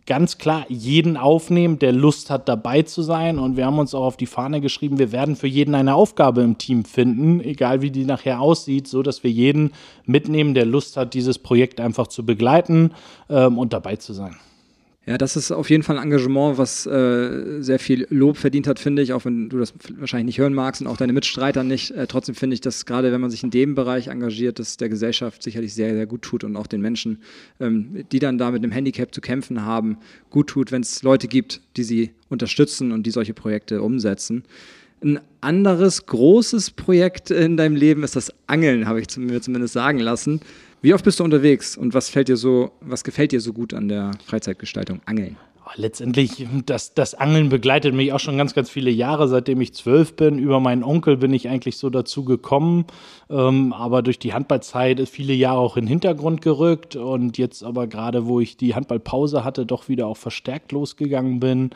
ganz 0.08 0.38
klar 0.38 0.64
jeden 0.70 1.18
aufnehmen, 1.18 1.78
der 1.78 1.92
Lust 1.92 2.30
hat, 2.30 2.48
dabei 2.48 2.80
zu 2.80 3.02
sein. 3.02 3.38
Und 3.38 3.58
wir 3.58 3.66
haben 3.66 3.78
uns 3.78 3.94
auch 3.94 4.04
auf 4.04 4.16
die 4.16 4.26
Fahne 4.26 4.62
geschrieben, 4.62 4.98
wir 4.98 5.12
werden 5.12 5.36
für 5.36 5.46
jeden 5.46 5.74
eine 5.74 5.94
Aufgabe 5.94 6.40
im 6.40 6.56
Team 6.56 6.86
finden, 6.86 7.40
egal 7.40 7.82
wie 7.82 7.90
die 7.90 8.06
nachher 8.06 8.40
aussieht, 8.40 8.88
so 8.88 9.02
dass 9.02 9.22
wir 9.22 9.30
jeden 9.30 9.72
mitnehmen, 10.06 10.54
der 10.54 10.64
Lust 10.64 10.96
hat, 10.96 11.12
dieses 11.12 11.38
Projekt 11.38 11.78
einfach 11.78 12.06
zu 12.06 12.24
begleiten 12.24 12.92
ähm, 13.28 13.58
und 13.58 13.74
dabei 13.74 13.96
zu 13.96 14.14
sein. 14.14 14.36
Ja, 15.08 15.16
das 15.16 15.36
ist 15.36 15.52
auf 15.52 15.70
jeden 15.70 15.82
Fall 15.82 15.96
ein 15.96 16.02
Engagement, 16.02 16.58
was 16.58 16.84
äh, 16.84 17.62
sehr 17.62 17.78
viel 17.78 18.06
Lob 18.10 18.36
verdient 18.36 18.66
hat, 18.66 18.78
finde 18.78 19.00
ich, 19.00 19.14
auch 19.14 19.24
wenn 19.24 19.48
du 19.48 19.56
das 19.56 19.72
wahrscheinlich 19.96 20.26
nicht 20.26 20.38
hören 20.38 20.52
magst 20.52 20.82
und 20.82 20.86
auch 20.86 20.98
deine 20.98 21.14
Mitstreiter 21.14 21.64
nicht. 21.64 21.92
Äh, 21.92 22.06
trotzdem 22.06 22.34
finde 22.34 22.52
ich, 22.52 22.60
dass 22.60 22.84
gerade 22.84 23.10
wenn 23.10 23.22
man 23.22 23.30
sich 23.30 23.42
in 23.42 23.48
dem 23.48 23.74
Bereich 23.74 24.08
engagiert, 24.08 24.58
das 24.58 24.76
der 24.76 24.90
Gesellschaft 24.90 25.42
sicherlich 25.42 25.72
sehr, 25.72 25.94
sehr 25.94 26.04
gut 26.04 26.20
tut 26.20 26.44
und 26.44 26.56
auch 26.56 26.66
den 26.66 26.82
Menschen, 26.82 27.22
ähm, 27.58 28.04
die 28.12 28.18
dann 28.18 28.36
da 28.36 28.50
mit 28.50 28.62
einem 28.62 28.70
Handicap 28.70 29.14
zu 29.14 29.22
kämpfen 29.22 29.64
haben, 29.64 29.96
gut 30.28 30.48
tut, 30.48 30.72
wenn 30.72 30.82
es 30.82 31.02
Leute 31.02 31.26
gibt, 31.26 31.62
die 31.78 31.84
sie 31.84 32.10
unterstützen 32.28 32.92
und 32.92 33.06
die 33.06 33.10
solche 33.10 33.32
Projekte 33.32 33.80
umsetzen. 33.80 34.44
Ein 35.02 35.20
anderes 35.40 36.04
großes 36.04 36.72
Projekt 36.72 37.30
in 37.30 37.56
deinem 37.56 37.76
Leben 37.76 38.04
ist 38.04 38.14
das 38.14 38.30
Angeln, 38.46 38.86
habe 38.86 39.00
ich 39.00 39.16
mir 39.16 39.40
zumindest 39.40 39.72
sagen 39.72 40.00
lassen. 40.00 40.40
Wie 40.80 40.94
oft 40.94 41.04
bist 41.04 41.18
du 41.18 41.24
unterwegs 41.24 41.76
und 41.76 41.92
was 41.92 42.08
fällt 42.08 42.28
dir 42.28 42.36
so, 42.36 42.70
was 42.80 43.02
gefällt 43.02 43.32
dir 43.32 43.40
so 43.40 43.52
gut 43.52 43.74
an 43.74 43.88
der 43.88 44.12
Freizeitgestaltung? 44.24 45.00
Angeln. 45.06 45.36
Oh, 45.66 45.70
letztendlich, 45.74 46.46
das, 46.66 46.94
das 46.94 47.14
Angeln 47.14 47.48
begleitet 47.48 47.94
mich 47.94 48.12
auch 48.12 48.20
schon 48.20 48.38
ganz, 48.38 48.54
ganz 48.54 48.70
viele 48.70 48.90
Jahre, 48.90 49.26
seitdem 49.26 49.60
ich 49.60 49.74
zwölf 49.74 50.14
bin. 50.14 50.38
Über 50.38 50.60
meinen 50.60 50.84
Onkel 50.84 51.16
bin 51.16 51.34
ich 51.34 51.48
eigentlich 51.48 51.78
so 51.78 51.90
dazu 51.90 52.24
gekommen. 52.24 52.86
Ähm, 53.28 53.72
aber 53.72 54.02
durch 54.02 54.20
die 54.20 54.32
Handballzeit 54.32 55.00
ist 55.00 55.12
viele 55.12 55.34
Jahre 55.34 55.58
auch 55.58 55.76
in 55.76 55.84
den 55.84 55.88
Hintergrund 55.88 56.42
gerückt. 56.42 56.94
Und 56.94 57.38
jetzt 57.38 57.64
aber 57.64 57.88
gerade, 57.88 58.26
wo 58.26 58.38
ich 58.38 58.56
die 58.56 58.76
Handballpause 58.76 59.42
hatte, 59.42 59.66
doch 59.66 59.88
wieder 59.88 60.06
auch 60.06 60.16
verstärkt 60.16 60.70
losgegangen 60.70 61.40
bin. 61.40 61.70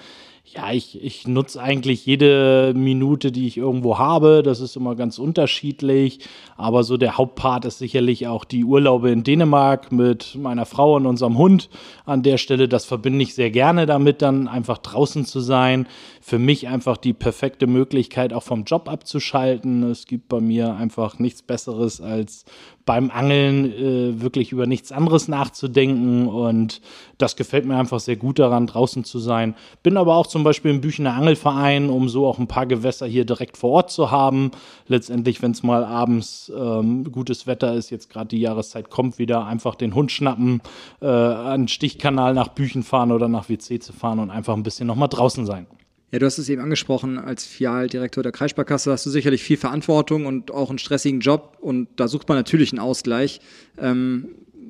Ja, 0.45 0.73
ich, 0.73 1.03
ich 1.03 1.27
nutze 1.29 1.63
eigentlich 1.63 2.05
jede 2.05 2.75
Minute, 2.77 3.31
die 3.31 3.47
ich 3.47 3.57
irgendwo 3.57 3.99
habe. 3.99 4.43
Das 4.43 4.61
ist 4.61 4.77
immer 4.77 4.97
ganz 4.97 5.19
unterschiedlich. 5.19 6.19
Aber 6.57 6.83
so 6.83 6.97
der 6.97 7.17
Hauptpart 7.17 7.65
ist 7.65 7.79
sicherlich 7.79 8.27
auch 8.27 8.45
die 8.45 8.65
Urlaube 8.65 9.11
in 9.11 9.23
Dänemark 9.23 9.93
mit 9.93 10.35
meiner 10.35 10.67
Frau 10.67 10.97
und 10.97 11.07
unserem 11.07 11.39
Hund. 11.39 11.71
An 12.05 12.23
der 12.23 12.39
Stelle, 12.39 12.69
das 12.69 12.85
verbinde 12.85 13.23
ich 13.23 13.35
sehr 13.35 13.51
gerne 13.51 13.87
damit, 13.87 14.21
dann 14.21 14.49
einfach 14.49 14.79
draußen 14.79 15.25
zu 15.25 15.41
sein. 15.41 15.87
Für 16.21 16.41
mich 16.41 16.67
einfach 16.69 16.97
die 16.97 17.15
perfekte 17.15 17.69
Möglichkeit, 17.69 18.33
auch 18.33 18.43
vom 18.43 18.65
Job 18.65 18.91
abzuschalten. 18.91 19.85
Es 19.85 20.07
gibt 20.07 20.29
bei 20.29 20.41
mir 20.41 20.75
einfach 20.75 21.21
nichts 21.21 21.41
Besseres 21.41 22.01
als 22.01 22.45
beim 22.85 23.11
Angeln 23.11 23.73
äh, 23.73 24.21
wirklich 24.21 24.53
über 24.53 24.67
nichts 24.67 24.93
anderes 24.93 25.29
nachzudenken. 25.29 26.27
Und 26.27 26.81
das 27.19 27.37
gefällt 27.37 27.65
mir 27.65 27.77
einfach 27.77 28.01
sehr 28.01 28.17
gut 28.17 28.39
daran, 28.39 28.67
draußen 28.67 29.05
zu 29.05 29.19
sein. 29.19 29.55
Bin 29.83 29.97
aber 29.97 30.17
auch 30.17 30.27
zum 30.27 30.45
Beispiel 30.45 30.71
im 30.71 30.81
Büchener 30.81 31.15
Angelverein, 31.15 31.91
um 31.91 32.09
so 32.09 32.27
auch 32.27 32.39
ein 32.39 32.49
paar 32.49 32.67
Gewässer 32.67 33.07
hier 33.07 33.25
direkt 33.25 33.57
vor 33.57 33.71
Ort 33.71 33.91
zu 33.91 34.11
haben. 34.11 34.51
Letztendlich, 34.87 35.43
wenn 35.43 35.53
es 35.53 35.63
mal 35.63 35.85
abends 35.85 36.53
ähm, 36.57 37.11
gutes 37.11 37.47
Wetter 37.47 37.75
ist, 37.75 37.91
jetzt 37.91 38.11
gerade 38.11 38.29
die 38.29 38.41
Jahreszeit 38.41 38.91
kommt, 38.91 39.19
wieder 39.19 39.47
einfach 39.47 39.75
den 39.75 39.95
Hund 39.95 40.11
schnappen, 40.11 40.61
äh, 41.01 41.07
an 41.07 41.69
Stichkanal 41.69 42.35
nach 42.35 42.49
Büchen 42.49 42.83
fahren 42.83 43.13
oder 43.13 43.29
nach 43.29 43.49
WC 43.49 43.79
zu 43.79 43.93
fahren 43.93 44.19
und 44.19 44.31
einfach 44.31 44.55
ein 44.55 44.63
bisschen 44.63 44.87
nochmal 44.87 45.09
draußen 45.09 45.47
sein. 45.47 45.67
Ja, 46.13 46.19
du 46.19 46.27
hast 46.27 46.37
es 46.37 46.51
eben 46.51 46.61
angesprochen, 46.61 47.19
als 47.19 47.47
Filialdirektor 47.47 48.23
der 48.23 48.33
Kreissparkasse 48.33 48.93
hast 48.93 49.07
du 49.07 49.11
sicherlich 49.11 49.43
viel 49.43 49.57
Verantwortung 49.57 50.27
und 50.27 50.51
auch 50.51 50.69
einen 50.69 50.79
stressigen 50.79 51.21
Job 51.21 51.57
und 51.61 51.89
da 51.97 52.07
sucht 52.07 52.29
man 52.29 52.37
natürlich 52.37 52.71
einen 52.71 52.81
Ausgleich. 52.81 53.41
Ähm, 53.79 54.29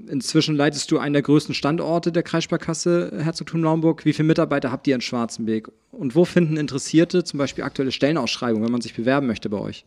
inzwischen 0.08 0.54
leitest 0.54 0.92
du 0.92 0.98
einen 0.98 1.14
der 1.14 1.22
größten 1.22 1.52
Standorte 1.52 2.12
der 2.12 2.22
Kreissparkasse 2.22 3.12
Herzogtum 3.18 3.60
Naumburg. 3.60 4.04
Wie 4.04 4.12
viele 4.12 4.28
Mitarbeiter 4.28 4.70
habt 4.70 4.86
ihr 4.86 4.94
in 4.94 5.00
Schwarzenberg? 5.00 5.72
Und 5.90 6.14
wo 6.14 6.24
finden 6.24 6.56
Interessierte 6.56 7.24
zum 7.24 7.38
Beispiel 7.38 7.64
aktuelle 7.64 7.90
Stellenausschreibungen, 7.90 8.64
wenn 8.64 8.72
man 8.72 8.80
sich 8.80 8.94
bewerben 8.94 9.26
möchte 9.26 9.50
bei 9.50 9.58
euch? 9.58 9.84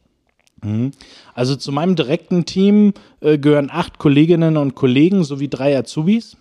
Mhm. 0.61 0.91
Also 1.33 1.55
zu 1.55 1.71
meinem 1.71 1.95
direkten 1.95 2.45
Team 2.45 2.93
äh, 3.21 3.37
gehören 3.37 3.69
acht 3.71 3.97
Kolleginnen 3.97 4.57
und 4.57 4.75
Kollegen 4.75 5.23
sowie 5.23 5.47
drei 5.47 5.77
Azubis. 5.77 6.35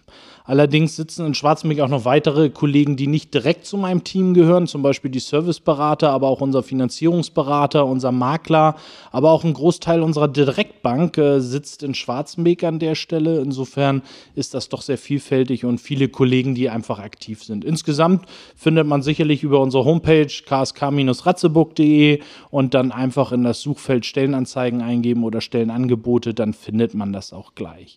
Allerdings 0.46 0.94
sitzen 0.94 1.24
in 1.24 1.32
Schwarzenberg 1.32 1.80
auch 1.80 1.88
noch 1.88 2.04
weitere 2.04 2.50
Kollegen, 2.50 2.96
die 2.96 3.06
nicht 3.06 3.32
direkt 3.32 3.64
zu 3.64 3.78
meinem 3.78 4.04
Team 4.04 4.34
gehören, 4.34 4.66
zum 4.66 4.82
Beispiel 4.82 5.10
die 5.10 5.18
Serviceberater, 5.18 6.10
aber 6.10 6.28
auch 6.28 6.42
unser 6.42 6.62
Finanzierungsberater, 6.62 7.86
unser 7.86 8.12
Makler, 8.12 8.76
aber 9.10 9.30
auch 9.30 9.42
ein 9.42 9.54
Großteil 9.54 10.02
unserer 10.02 10.28
Direktbank 10.28 11.16
äh, 11.16 11.40
sitzt 11.40 11.82
in 11.82 11.94
Schwarzenberg 11.94 12.62
an 12.64 12.78
der 12.78 12.94
Stelle. 12.94 13.40
Insofern 13.40 14.02
ist 14.34 14.52
das 14.52 14.68
doch 14.68 14.82
sehr 14.82 14.98
vielfältig 14.98 15.64
und 15.64 15.80
viele 15.80 16.10
Kollegen, 16.10 16.54
die 16.54 16.68
einfach 16.68 16.98
aktiv 16.98 17.42
sind. 17.42 17.64
Insgesamt 17.64 18.26
findet 18.54 18.86
man 18.86 19.00
sicherlich 19.00 19.44
über 19.44 19.60
unsere 19.60 19.86
Homepage 19.86 20.26
ksk-ratzeburg.de 20.26 22.20
und 22.50 22.74
dann 22.74 22.92
einfach 22.92 23.32
in 23.32 23.44
das 23.44 23.62
Suchfeld 23.62 24.04
Stellenanzeigen 24.04 24.82
eingeben 24.82 25.24
oder 25.24 25.40
Stellenangebote, 25.40 26.34
dann 26.34 26.52
findet 26.52 26.92
man 26.92 27.14
das 27.14 27.32
auch 27.32 27.54
gleich. 27.54 27.96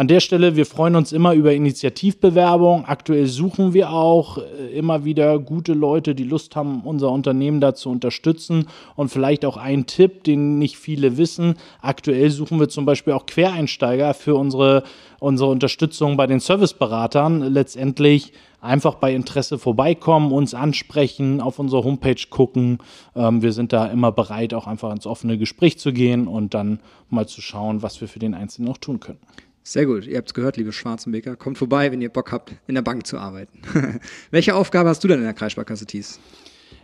An 0.00 0.08
der 0.08 0.20
Stelle, 0.20 0.56
wir 0.56 0.64
freuen 0.64 0.96
uns 0.96 1.12
immer 1.12 1.34
über 1.34 1.52
Initiativbewerbung. 1.52 2.86
Aktuell 2.86 3.26
suchen 3.26 3.74
wir 3.74 3.90
auch 3.90 4.38
äh, 4.38 4.72
immer 4.72 5.04
wieder 5.04 5.38
gute 5.38 5.74
Leute, 5.74 6.14
die 6.14 6.24
Lust 6.24 6.56
haben, 6.56 6.80
unser 6.84 7.10
Unternehmen 7.10 7.60
da 7.60 7.74
zu 7.74 7.90
unterstützen. 7.90 8.66
Und 8.96 9.10
vielleicht 9.10 9.44
auch 9.44 9.58
ein 9.58 9.84
Tipp, 9.84 10.24
den 10.24 10.58
nicht 10.58 10.78
viele 10.78 11.18
wissen. 11.18 11.56
Aktuell 11.82 12.30
suchen 12.30 12.58
wir 12.58 12.70
zum 12.70 12.86
Beispiel 12.86 13.12
auch 13.12 13.26
Quereinsteiger 13.26 14.14
für 14.14 14.36
unsere, 14.36 14.84
unsere 15.18 15.50
Unterstützung 15.50 16.16
bei 16.16 16.26
den 16.26 16.40
Serviceberatern. 16.40 17.52
Letztendlich 17.52 18.32
einfach 18.62 18.94
bei 18.94 19.14
Interesse 19.14 19.58
vorbeikommen, 19.58 20.32
uns 20.32 20.54
ansprechen, 20.54 21.42
auf 21.42 21.58
unsere 21.58 21.84
Homepage 21.84 22.26
gucken. 22.30 22.78
Ähm, 23.14 23.42
wir 23.42 23.52
sind 23.52 23.74
da 23.74 23.84
immer 23.84 24.12
bereit, 24.12 24.54
auch 24.54 24.66
einfach 24.66 24.92
ins 24.92 25.06
offene 25.06 25.36
Gespräch 25.36 25.78
zu 25.78 25.92
gehen 25.92 26.26
und 26.26 26.54
dann 26.54 26.80
mal 27.10 27.28
zu 27.28 27.42
schauen, 27.42 27.82
was 27.82 28.00
wir 28.00 28.08
für 28.08 28.18
den 28.18 28.32
Einzelnen 28.32 28.66
noch 28.66 28.78
tun 28.78 28.98
können. 28.98 29.18
Sehr 29.62 29.86
gut. 29.86 30.06
Ihr 30.06 30.16
habt 30.16 30.28
es 30.28 30.34
gehört, 30.34 30.56
liebe 30.56 30.72
Schwarzenbeker. 30.72 31.36
Kommt 31.36 31.58
vorbei, 31.58 31.92
wenn 31.92 32.00
ihr 32.00 32.08
Bock 32.08 32.32
habt, 32.32 32.52
in 32.66 32.74
der 32.74 32.82
Bank 32.82 33.06
zu 33.06 33.18
arbeiten. 33.18 33.60
Welche 34.30 34.54
Aufgabe 34.54 34.88
hast 34.88 35.04
du 35.04 35.08
denn 35.08 35.18
in 35.18 35.24
der 35.24 35.34
Kreissparkasse 35.34 35.86
Thies? 35.86 36.18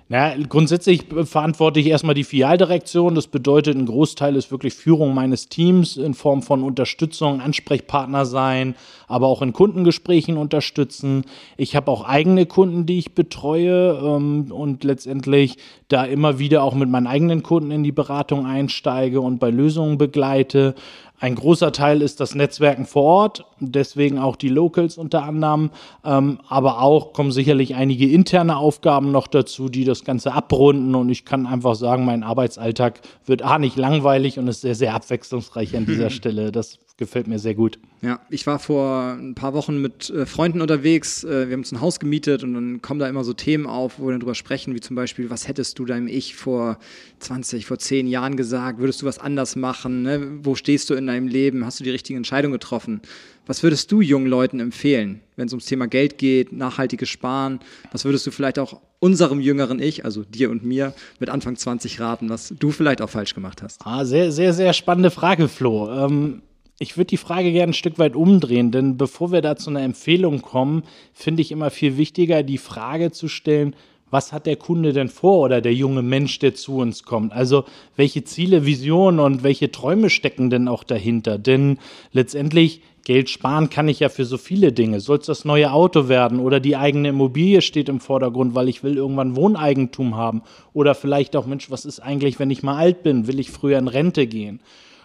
Na, 0.09 0.37
grundsätzlich 0.49 1.06
verantworte 1.25 1.80
ich 1.80 1.88
erstmal 1.88 2.14
die 2.14 2.23
Filialdirektion. 2.23 3.16
Das 3.16 3.26
bedeutet, 3.26 3.76
ein 3.76 3.87
Großteil 3.87 4.37
ist 4.37 4.52
wirklich 4.52 4.75
Führung 4.75 5.14
meines 5.14 5.49
Teams 5.49 5.97
in 5.97 6.14
Form 6.14 6.42
von 6.42 6.62
Unterstützung, 6.62 7.40
Ansprechpartner 7.40 8.25
sein, 8.25 8.76
aber 9.09 9.26
auch 9.26 9.42
in 9.42 9.52
Kundengesprächen 9.52 10.37
unterstützen. 10.37 11.25
Ich 11.56 11.75
habe 11.75 11.90
auch 11.90 12.04
eigene 12.04 12.47
Kunden, 12.47 12.87
die 12.87 12.99
ich 12.99 13.16
betreue 13.16 13.99
ähm, 14.00 14.52
und 14.52 14.85
letztendlich 14.85 15.56
da 15.88 16.04
immer 16.04 16.38
wieder 16.38 16.62
auch 16.62 16.75
mit 16.75 16.88
meinen 16.88 17.09
eigenen 17.09 17.42
Kunden 17.42 17.73
in 17.73 17.83
die 17.83 17.90
Beratung 17.90 18.47
einsteige 18.47 19.21
und 19.21 19.40
bei 19.40 19.50
Lösungen 19.50 19.99
begleite. 19.99 20.76
Ein 21.18 21.35
großer 21.35 21.73
Teil 21.73 22.02
ist 22.02 22.20
das 22.20 22.35
Netzwerken 22.35 22.85
vor 22.85 23.02
Ort, 23.04 23.44
deswegen 23.58 24.18
auch 24.18 24.37
die 24.37 24.50
Locals 24.50 24.99
unter 24.99 25.23
anderem, 25.23 25.70
ähm, 26.04 26.40
aber 26.49 26.82
auch 26.82 27.14
kommen 27.14 27.32
sicherlich 27.32 27.75
einige 27.75 28.06
interne 28.11 28.58
Aufgaben 28.58 29.12
noch 29.12 29.26
dazu, 29.26 29.70
die 29.70 29.85
das 29.85 30.04
Ganze 30.04 30.35
abrunden 30.35 30.94
und 30.94 31.08
ich 31.08 31.25
kann 31.25 31.46
einfach 31.46 31.75
sagen, 31.75 32.04
mein 32.04 32.23
Arbeitsalltag 32.23 33.00
wird 33.25 33.42
A 33.42 33.58
nicht 33.58 33.76
langweilig 33.76 34.38
und 34.38 34.46
ist 34.49 34.61
sehr, 34.61 34.75
sehr 34.75 34.94
abwechslungsreich 34.94 35.75
an 35.76 35.87
dieser 35.87 36.11
Stelle. 36.16 36.52
Das 36.52 36.78
gefällt 36.98 37.26
mir 37.26 37.38
sehr 37.38 37.54
gut. 37.54 37.78
Ja, 38.00 38.20
ich 38.30 38.46
war 38.46 38.58
vor 38.58 39.16
ein 39.18 39.34
paar 39.34 39.52
Wochen 39.52 39.80
mit 39.82 40.08
äh, 40.10 40.24
Freunden 40.24 40.60
unterwegs. 40.62 41.24
Äh, 41.24 41.48
wir 41.48 41.52
haben 41.52 41.60
uns 41.60 41.72
ein 41.72 41.80
Haus 41.80 42.00
gemietet 42.00 42.42
und 42.42 42.54
dann 42.54 42.80
kommen 42.80 43.00
da 43.00 43.08
immer 43.08 43.22
so 43.22 43.34
Themen 43.34 43.66
auf, 43.66 43.98
wo 43.98 44.06
wir 44.06 44.12
dann 44.12 44.20
drüber 44.20 44.34
sprechen, 44.34 44.74
wie 44.74 44.80
zum 44.80 44.96
Beispiel, 44.96 45.28
was 45.28 45.46
hättest 45.46 45.78
du 45.78 45.84
deinem 45.84 46.08
Ich 46.08 46.34
vor 46.34 46.78
20, 47.18 47.66
vor 47.66 47.78
10 47.78 48.06
Jahren 48.06 48.36
gesagt? 48.36 48.78
Würdest 48.78 49.02
du 49.02 49.06
was 49.06 49.18
anders 49.18 49.56
machen? 49.56 50.02
Ne? 50.02 50.38
Wo 50.42 50.54
stehst 50.54 50.88
du 50.88 50.94
in 50.94 51.06
deinem 51.06 51.28
Leben? 51.28 51.66
Hast 51.66 51.80
du 51.80 51.84
die 51.84 51.90
richtige 51.90 52.16
Entscheidung 52.16 52.52
getroffen? 52.52 53.02
Was 53.46 53.62
würdest 53.62 53.92
du 53.92 54.00
jungen 54.00 54.26
Leuten 54.26 54.58
empfehlen, 54.58 55.20
wenn 55.36 55.46
es 55.46 55.52
ums 55.52 55.66
Thema 55.66 55.86
Geld 55.86 56.18
geht, 56.18 56.52
nachhaltiges 56.52 57.08
Sparen? 57.08 57.60
Was 57.92 58.04
würdest 58.04 58.26
du 58.26 58.30
vielleicht 58.30 58.58
auch 58.58 58.80
unserem 58.98 59.40
jüngeren 59.40 59.80
Ich, 59.80 60.04
also 60.04 60.24
dir 60.24 60.50
und 60.50 60.64
mir, 60.64 60.94
mit 61.20 61.28
Anfang 61.28 61.56
20 61.56 62.00
raten, 62.00 62.28
was 62.30 62.54
du 62.58 62.70
vielleicht 62.70 63.02
auch 63.02 63.10
falsch 63.10 63.34
gemacht 63.34 63.62
hast? 63.62 63.82
Ah, 63.84 64.04
sehr, 64.04 64.32
sehr, 64.32 64.52
sehr 64.52 64.72
spannende 64.72 65.10
Frage, 65.10 65.48
Flo. 65.48 65.90
Ähm 65.90 66.42
ich 66.78 66.97
würde 66.97 67.06
die 67.06 67.16
Frage 67.16 67.52
gerne 67.52 67.71
ein 67.71 67.75
Stück 67.75 67.99
weit 67.99 68.16
umdrehen, 68.16 68.71
denn 68.71 68.97
bevor 68.97 69.33
wir 69.33 69.40
da 69.40 69.56
zu 69.56 69.71
einer 69.71 69.83
Empfehlung 69.83 70.42
kommen, 70.42 70.83
finde 71.12 71.42
ich 71.42 71.52
immer 71.52 71.71
viel 71.71 71.97
wichtiger, 71.97 72.42
die 72.42 72.59
Frage 72.59 73.12
zu 73.12 73.28
stellen, 73.28 73.75
was 74.11 74.33
hat 74.33 74.47
der 74.47 74.56
Kunde 74.56 74.92
denn 74.92 75.09
vor 75.09 75.40
oder 75.40 75.61
der 75.61 75.75
junge 75.75 76.02
Mensch, 76.02 76.38
der 76.38 76.54
zu 76.54 76.76
uns 76.76 77.02
kommt? 77.02 77.33
Also 77.33 77.64
welche 77.97 78.23
Ziele, 78.23 78.64
Visionen 78.64 79.18
und 79.18 79.42
welche 79.42 79.73
Träume 79.73 80.11
stecken 80.11 80.49
denn 80.49 80.68
auch 80.68 80.85
dahinter? 80.85 81.38
Denn 81.38 81.78
letztendlich 82.12 82.83
Geld 83.04 83.30
sparen 83.30 83.68
kann 83.68 83.88
ich 83.88 84.00
ja 84.00 84.09
für 84.09 84.25
so 84.25 84.37
viele 84.37 84.73
Dinge. 84.73 85.00
Soll 85.00 85.18
es 85.18 85.26
das 85.26 85.45
neue 85.45 85.73
Auto 85.73 86.09
werden 86.09 86.40
oder 86.40 86.61
die 86.61 86.76
eigene 86.76 87.09
Immobilie 87.09 87.62
steht 87.62 87.88
im 87.88 88.00
Vordergrund, 88.00 88.54
weil 88.54 88.68
ich 88.68 88.83
will 88.83 88.97
irgendwann 88.97 89.37
Wohneigentum 89.37 90.16
haben 90.16 90.42
oder 90.73 90.95
vielleicht 90.95 91.35
auch 91.35 91.47
Mensch, 91.47 91.71
was 91.71 91.85
ist 91.85 92.00
eigentlich, 92.00 92.38
wenn 92.38 92.50
ich 92.50 92.62
mal 92.62 92.76
alt 92.76 93.02
bin? 93.02 93.26
Will 93.26 93.40
ich 93.40 93.50
früher 93.50 93.78
in 93.78 93.88
Rente 93.88 94.26
gehen? 94.26 94.61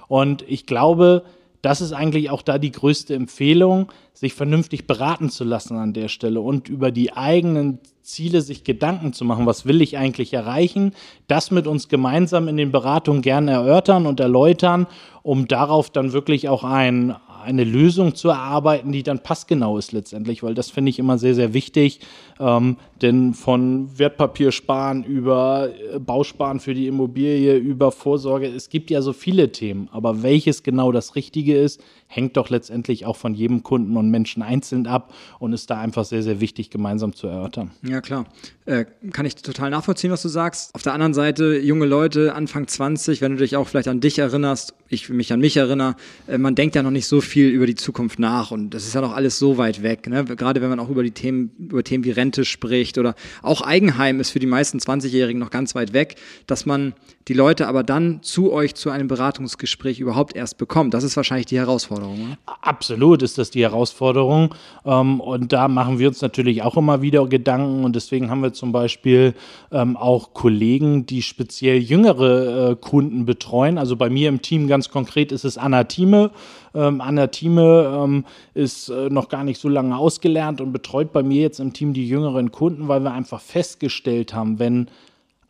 Und 0.08 0.44
ich 0.48 0.66
glaube, 0.66 1.24
das 1.62 1.82
ist 1.82 1.94
eigentlich 1.94 2.30
auch 2.30 2.42
da 2.42 2.58
die 2.58 2.72
größte 2.72 3.14
Empfehlung, 3.14 3.92
sich 4.14 4.34
vernünftig 4.34 4.88
beraten 4.88 5.30
zu 5.30 5.44
lassen 5.44 5.78
an 5.78 5.94
der 5.94 6.08
Stelle 6.08 6.42
und 6.42 6.70
über 6.70 6.92
die 6.92 7.14
eigenen 7.14 7.80
Ziele 8.02 8.42
sich 8.42 8.64
Gedanken 8.64 9.14
zu 9.14 9.26
machen, 9.26 9.46
was 9.46 9.66
will 9.66 9.82
ich 9.82 9.98
eigentlich 9.98 10.34
erreichen, 10.34 10.94
das 11.28 11.52
mit 11.52 11.68
uns 11.68 11.88
gemeinsam 11.88 12.48
in 12.48 12.58
den 12.58 12.72
Beratungen 12.72 13.22
gerne 13.22 13.52
erörtern 13.52 14.06
und 14.08 14.20
erläutern, 14.20 14.88
um 15.24 15.48
darauf 15.48 15.90
dann 15.90 16.14
wirklich 16.14 16.50
auch 16.50 16.64
ein, 16.64 17.16
eine 17.42 17.64
Lösung 17.64 18.16
zu 18.16 18.30
erarbeiten, 18.30 18.92
die 18.92 19.04
dann 19.04 19.20
passgenau 19.20 19.78
ist 19.78 19.92
letztendlich, 19.92 20.44
weil 20.44 20.54
das 20.54 20.70
finde 20.70 20.90
ich 20.90 21.00
immer 21.00 21.18
sehr, 21.18 21.36
sehr 21.36 21.54
wichtig. 21.54 22.00
Ähm, 22.40 22.78
denn 23.02 23.34
von 23.34 23.90
Wertpapiersparen 23.98 25.04
über 25.04 25.70
äh, 25.70 26.00
Bausparen 26.00 26.60
für 26.60 26.74
die 26.74 26.88
Immobilie, 26.88 27.56
über 27.56 27.92
Vorsorge, 27.92 28.48
es 28.48 28.70
gibt 28.70 28.90
ja 28.90 29.02
so 29.02 29.14
viele 29.14 29.52
Themen. 29.52 29.90
Aber 29.92 30.24
welches 30.24 30.64
genau 30.64 30.92
das 30.92 31.16
Richtige 31.16 31.58
ist, 31.58 31.82
hängt 32.12 32.36
doch 32.36 32.50
letztendlich 32.50 33.06
auch 33.06 33.16
von 33.16 33.34
jedem 33.34 33.64
Kunden 33.64 33.96
und 33.96 34.12
Menschen 34.12 34.44
einzeln 34.44 34.86
ab 34.86 35.14
und 35.40 35.54
ist 35.54 35.70
da 35.70 35.80
einfach 35.80 36.04
sehr, 36.04 36.24
sehr 36.24 36.42
wichtig, 36.42 36.70
gemeinsam 36.70 37.16
zu 37.16 37.28
erörtern. 37.28 37.72
Ja, 37.84 38.02
klar. 38.02 38.26
Äh, 38.66 38.86
kann 39.12 39.26
ich 39.26 39.36
total 39.36 39.70
nachvollziehen, 39.70 40.12
was 40.12 40.22
du 40.22 40.28
sagst. 40.28 40.76
Auf 40.76 40.84
der 40.84 40.94
anderen 40.94 41.14
Seite, 41.14 41.58
junge 41.58 41.86
Leute, 41.86 42.36
Anfang 42.36 42.68
20, 42.68 43.22
wenn 43.22 43.32
du 43.32 43.38
dich 43.38 43.56
auch 43.56 43.68
vielleicht 43.68 43.88
an 43.88 44.02
dich 44.02 44.20
erinnerst, 44.20 44.74
ich 44.90 45.10
mich 45.10 45.32
an 45.32 45.40
mich 45.40 45.56
erinnere, 45.56 45.96
äh, 46.28 46.38
man 46.38 46.54
denkt 46.54 46.76
ja 46.76 46.84
noch 46.84 46.92
nicht 46.92 47.08
so 47.08 47.22
viel 47.22 47.48
über 47.48 47.66
die 47.66 47.76
Zukunft 47.76 48.20
nach 48.20 48.52
und 48.52 48.72
das 48.72 48.86
ist 48.86 48.94
ja 48.94 49.00
noch 49.00 49.16
alles 49.16 49.40
so 49.40 49.58
weit 49.58 49.82
weg. 49.82 50.08
Ne? 50.08 50.26
Gerade 50.26 50.62
wenn 50.62 50.70
man 50.70 50.80
auch 50.80 50.90
über 50.90 51.04
die 51.04 51.12
Themen, 51.12 51.52
über 51.58 51.84
Themen 51.84 52.04
wie 52.04 52.12
Rente 52.12 52.44
spricht 52.44 52.98
oder 52.98 53.16
auch 53.42 53.62
Eigenheim 53.62 54.20
ist 54.20 54.32
für 54.32 54.40
die 54.40 54.48
meisten 54.48 54.80
20-Jährigen 54.80 55.40
noch 55.40 55.50
ganz 55.50 55.76
weit 55.76 55.94
weg, 55.94 56.16
dass 56.46 56.66
man 56.66 56.94
die 57.28 57.34
Leute 57.34 57.68
aber 57.68 57.84
dann 57.84 58.22
zu 58.22 58.52
euch 58.52 58.76
zu 58.76 58.90
einem 58.90 59.08
Beratungsgespräch 59.08 60.00
überhaupt 60.00 60.36
erst 60.36 60.58
bekommt. 60.58 60.94
Das 60.94 61.04
ist 61.04 61.16
wahrscheinlich 61.16 61.46
die 61.46 61.58
Herausforderung. 61.58 62.01
Oder? 62.04 62.38
Absolut 62.62 63.22
ist 63.22 63.38
das 63.38 63.52
die 63.52 63.62
Herausforderung. 63.62 64.54
Ähm, 64.86 65.20
und 65.20 65.52
da 65.54 65.68
machen 65.68 66.00
wir 66.00 66.08
uns 66.08 66.22
natürlich 66.22 66.64
auch 66.64 66.78
immer 66.78 67.02
wieder 67.02 67.26
Gedanken. 67.28 67.84
Und 67.84 67.96
deswegen 67.96 68.30
haben 68.30 68.42
wir 68.42 68.54
zum 68.54 68.72
Beispiel 68.72 69.34
ähm, 69.72 69.98
auch 69.98 70.34
Kollegen, 70.34 71.06
die 71.06 71.22
speziell 71.22 71.78
jüngere 71.78 72.72
äh, 72.72 72.76
Kunden 72.76 73.26
betreuen. 73.26 73.78
Also 73.78 73.96
bei 73.96 74.10
mir 74.10 74.30
im 74.30 74.42
Team 74.42 74.68
ganz 74.68 74.90
konkret 74.90 75.32
ist 75.32 75.46
es 75.46 75.58
Anna 75.58 75.84
Thieme. 75.84 76.32
Ähm, 76.74 77.02
Anna 77.02 77.28
Thieme 77.28 78.24
ist 78.54 78.90
äh, 78.90 79.10
noch 79.10 79.30
gar 79.30 79.44
nicht 79.44 79.60
so 79.60 79.68
lange 79.68 79.98
ausgelernt 79.98 80.62
und 80.62 80.72
betreut 80.72 81.12
bei 81.12 81.24
mir 81.24 81.42
jetzt 81.42 81.60
im 81.60 81.74
Team 81.74 81.94
die 81.94 82.08
jüngeren 82.08 82.52
Kunden, 82.52 82.88
weil 82.88 83.02
wir 83.02 83.12
einfach 83.12 83.42
festgestellt 83.42 84.34
haben, 84.34 84.60
wenn 84.60 84.88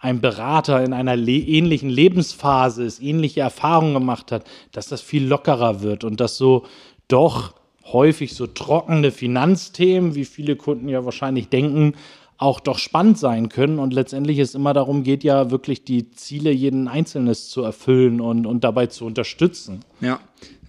ein 0.01 0.19
Berater 0.19 0.83
in 0.83 0.93
einer 0.93 1.15
le 1.15 1.37
ähnlichen 1.37 1.89
Lebensphase 1.89 2.83
ist, 2.83 3.01
ähnliche 3.01 3.41
Erfahrungen 3.41 3.93
gemacht 3.93 4.31
hat, 4.31 4.45
dass 4.71 4.87
das 4.87 5.01
viel 5.01 5.25
lockerer 5.25 5.81
wird 5.81 6.03
und 6.03 6.19
dass 6.19 6.37
so 6.37 6.65
doch 7.07 7.53
häufig 7.85 8.33
so 8.33 8.47
trockene 8.47 9.11
Finanzthemen, 9.11 10.15
wie 10.15 10.25
viele 10.25 10.55
Kunden 10.55 10.89
ja 10.89 11.05
wahrscheinlich 11.05 11.49
denken, 11.49 11.93
auch 12.41 12.59
doch 12.59 12.79
spannend 12.79 13.19
sein 13.19 13.49
können 13.49 13.77
und 13.77 13.93
letztendlich 13.93 14.39
es 14.39 14.55
immer 14.55 14.73
darum 14.73 15.03
geht, 15.03 15.23
ja 15.23 15.51
wirklich 15.51 15.83
die 15.83 16.09
Ziele 16.09 16.51
jeden 16.51 16.87
Einzelnen 16.87 17.35
zu 17.35 17.61
erfüllen 17.61 18.19
und, 18.19 18.47
und 18.47 18.63
dabei 18.63 18.87
zu 18.87 19.05
unterstützen. 19.05 19.81
Ja. 19.99 20.19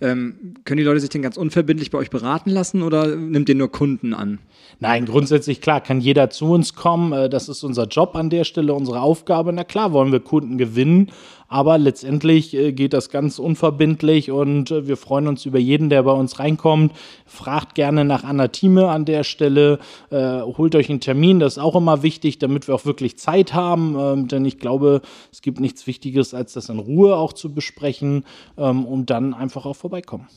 Ähm, 0.03 0.55
können 0.65 0.79
die 0.79 0.85
Leute 0.85 1.01
sich 1.01 1.09
denn 1.09 1.23
ganz 1.23 1.39
unverbindlich 1.39 1.91
bei 1.91 1.97
euch 1.97 2.11
beraten 2.11 2.51
lassen 2.51 2.83
oder 2.83 3.17
nimmt 3.17 3.49
ihr 3.49 3.55
nur 3.55 3.73
Kunden 3.73 4.13
an? 4.13 4.39
Nein, 4.81 5.07
grundsätzlich 5.07 5.61
klar, 5.61 5.81
kann 5.81 6.01
jeder 6.01 6.29
zu 6.29 6.47
uns 6.47 6.75
kommen. 6.75 7.13
Äh, 7.13 7.31
das 7.31 7.49
ist 7.49 7.63
unser 7.63 7.87
Job 7.87 8.17
an 8.17 8.29
der 8.29 8.45
Stelle, 8.45 8.75
unsere 8.75 9.01
Aufgabe. 9.01 9.53
Na 9.53 9.65
klar, 9.65 9.93
wollen 9.93 10.13
wir 10.13 10.21
Kunden 10.21 10.59
gewinnen, 10.59 11.11
aber 11.53 11.79
letztendlich 11.79 12.55
äh, 12.55 12.73
geht 12.73 12.93
das 12.95 13.11
ganz 13.11 13.39
unverbindlich 13.39 14.31
und 14.31 14.71
äh, 14.71 14.89
wir 14.89 14.97
freuen 14.97 15.29
uns 15.29 15.45
über 15.47 15.59
jeden, 15.59 15.91
der 15.91 16.03
bei 16.03 16.13
uns 16.13 16.39
reinkommt. 16.39 16.93
Fragt 17.27 17.75
gerne 17.75 18.05
nach 18.05 18.25
Anna 18.25 18.49
Thieme 18.49 18.89
an 18.89 19.05
der 19.05 19.25
Stelle, 19.25 19.79
holt 20.11 20.75
euch 20.75 20.91
einen 20.91 21.01
Termin, 21.01 21.41
das 21.41 21.55
ist 21.55 21.63
auch 21.63 21.77
immer 21.77 22.03
wichtig, 22.03 22.39
damit 22.39 22.69
wir 22.69 22.75
auch 22.75 22.85
wirklich 22.85 23.19
Zeit 23.19 23.55
haben, 23.55 23.97
ähm, 23.99 24.29
denn 24.29 24.45
ich 24.45 24.59
glaube, 24.59 25.03
es 25.31 25.43
gibt 25.43 25.61
nichts 25.61 25.87
Wichtigeres, 25.87 26.35
als 26.35 26.53
das 26.53 26.69
in 26.69 26.79
Ruhe 26.79 27.17
auch 27.17 27.33
zu 27.33 27.53
besprechen, 27.53 28.25
ähm, 28.57 28.85
um 28.85 29.07
dann 29.07 29.35
einfach 29.35 29.67
auch 29.67 29.77
vorbeikommen. 29.77 30.29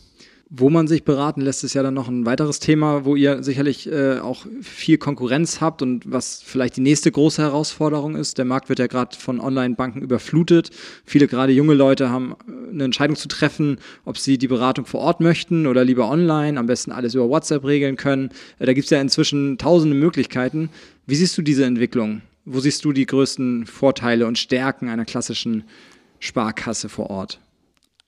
Wo 0.48 0.70
man 0.70 0.88
sich 0.88 1.04
beraten 1.04 1.42
lässt, 1.42 1.64
ist 1.64 1.74
ja 1.74 1.82
dann 1.82 1.96
noch 1.96 2.08
ein 2.08 2.28
weiteres 2.28 2.60
Thema, 2.60 3.04
wo 3.04 3.16
ihr 3.16 3.42
sicherlich 3.42 3.92
äh, 3.92 4.20
auch 4.20 4.46
viel 4.62 5.00
Konkurrenz 5.00 5.60
habt 5.60 5.82
und 5.82 6.04
was 6.06 6.44
vielleicht 6.44 6.78
die 6.78 6.82
nächste 6.82 7.12
große 7.12 7.42
Herausforderung 7.42 8.16
ist. 8.16 8.38
Der 8.38 8.46
Markt 8.46 8.70
wird 8.70 8.78
ja 8.78 8.86
gerade 8.86 9.18
von 9.18 9.40
Online-Banken 9.40 10.04
überflutet. 10.04 10.70
Viele 11.04 11.28
gerade 11.28 11.52
junge 11.52 11.74
Leute 11.74 12.12
haben 12.12 12.36
äh, 12.48 12.70
eine 12.70 12.84
Entscheidung 12.84 13.16
zu 13.16 13.28
treffen, 13.28 13.80
ob 14.06 14.20
sie 14.20 14.38
die 14.38 14.48
Beratung 14.48 14.86
vor 14.86 15.00
Ort 15.00 15.20
möchten 15.20 15.66
oder 15.66 15.84
lieber 15.84 16.12
online, 16.12 16.60
am 16.60 16.68
besten 16.68 16.92
alles 16.92 17.16
über 17.16 17.28
WhatsApp 17.28 17.66
regeln 17.66 17.96
können. 17.96 18.30
Äh, 18.60 18.68
da 18.68 18.74
gibt 18.74 18.86
es 18.86 18.92
ja 18.92 19.02
inzwischen 19.02 19.58
tausende 19.58 19.96
Möglichkeiten. 19.96 20.70
Wie 21.08 21.16
siehst 21.16 21.36
du 21.40 21.42
diese 21.42 21.66
Entwicklung? 21.66 22.22
Wo 22.46 22.60
siehst 22.60 22.86
du 22.86 22.92
die 22.92 23.08
größten 23.08 23.66
Vorteile 23.66 24.28
und 24.28 24.38
Stärken 24.38 24.90
einer 24.90 25.06
klassischen 25.06 25.64
Sparkasse 26.20 26.88
vor 26.88 27.10
Ort? 27.10 27.40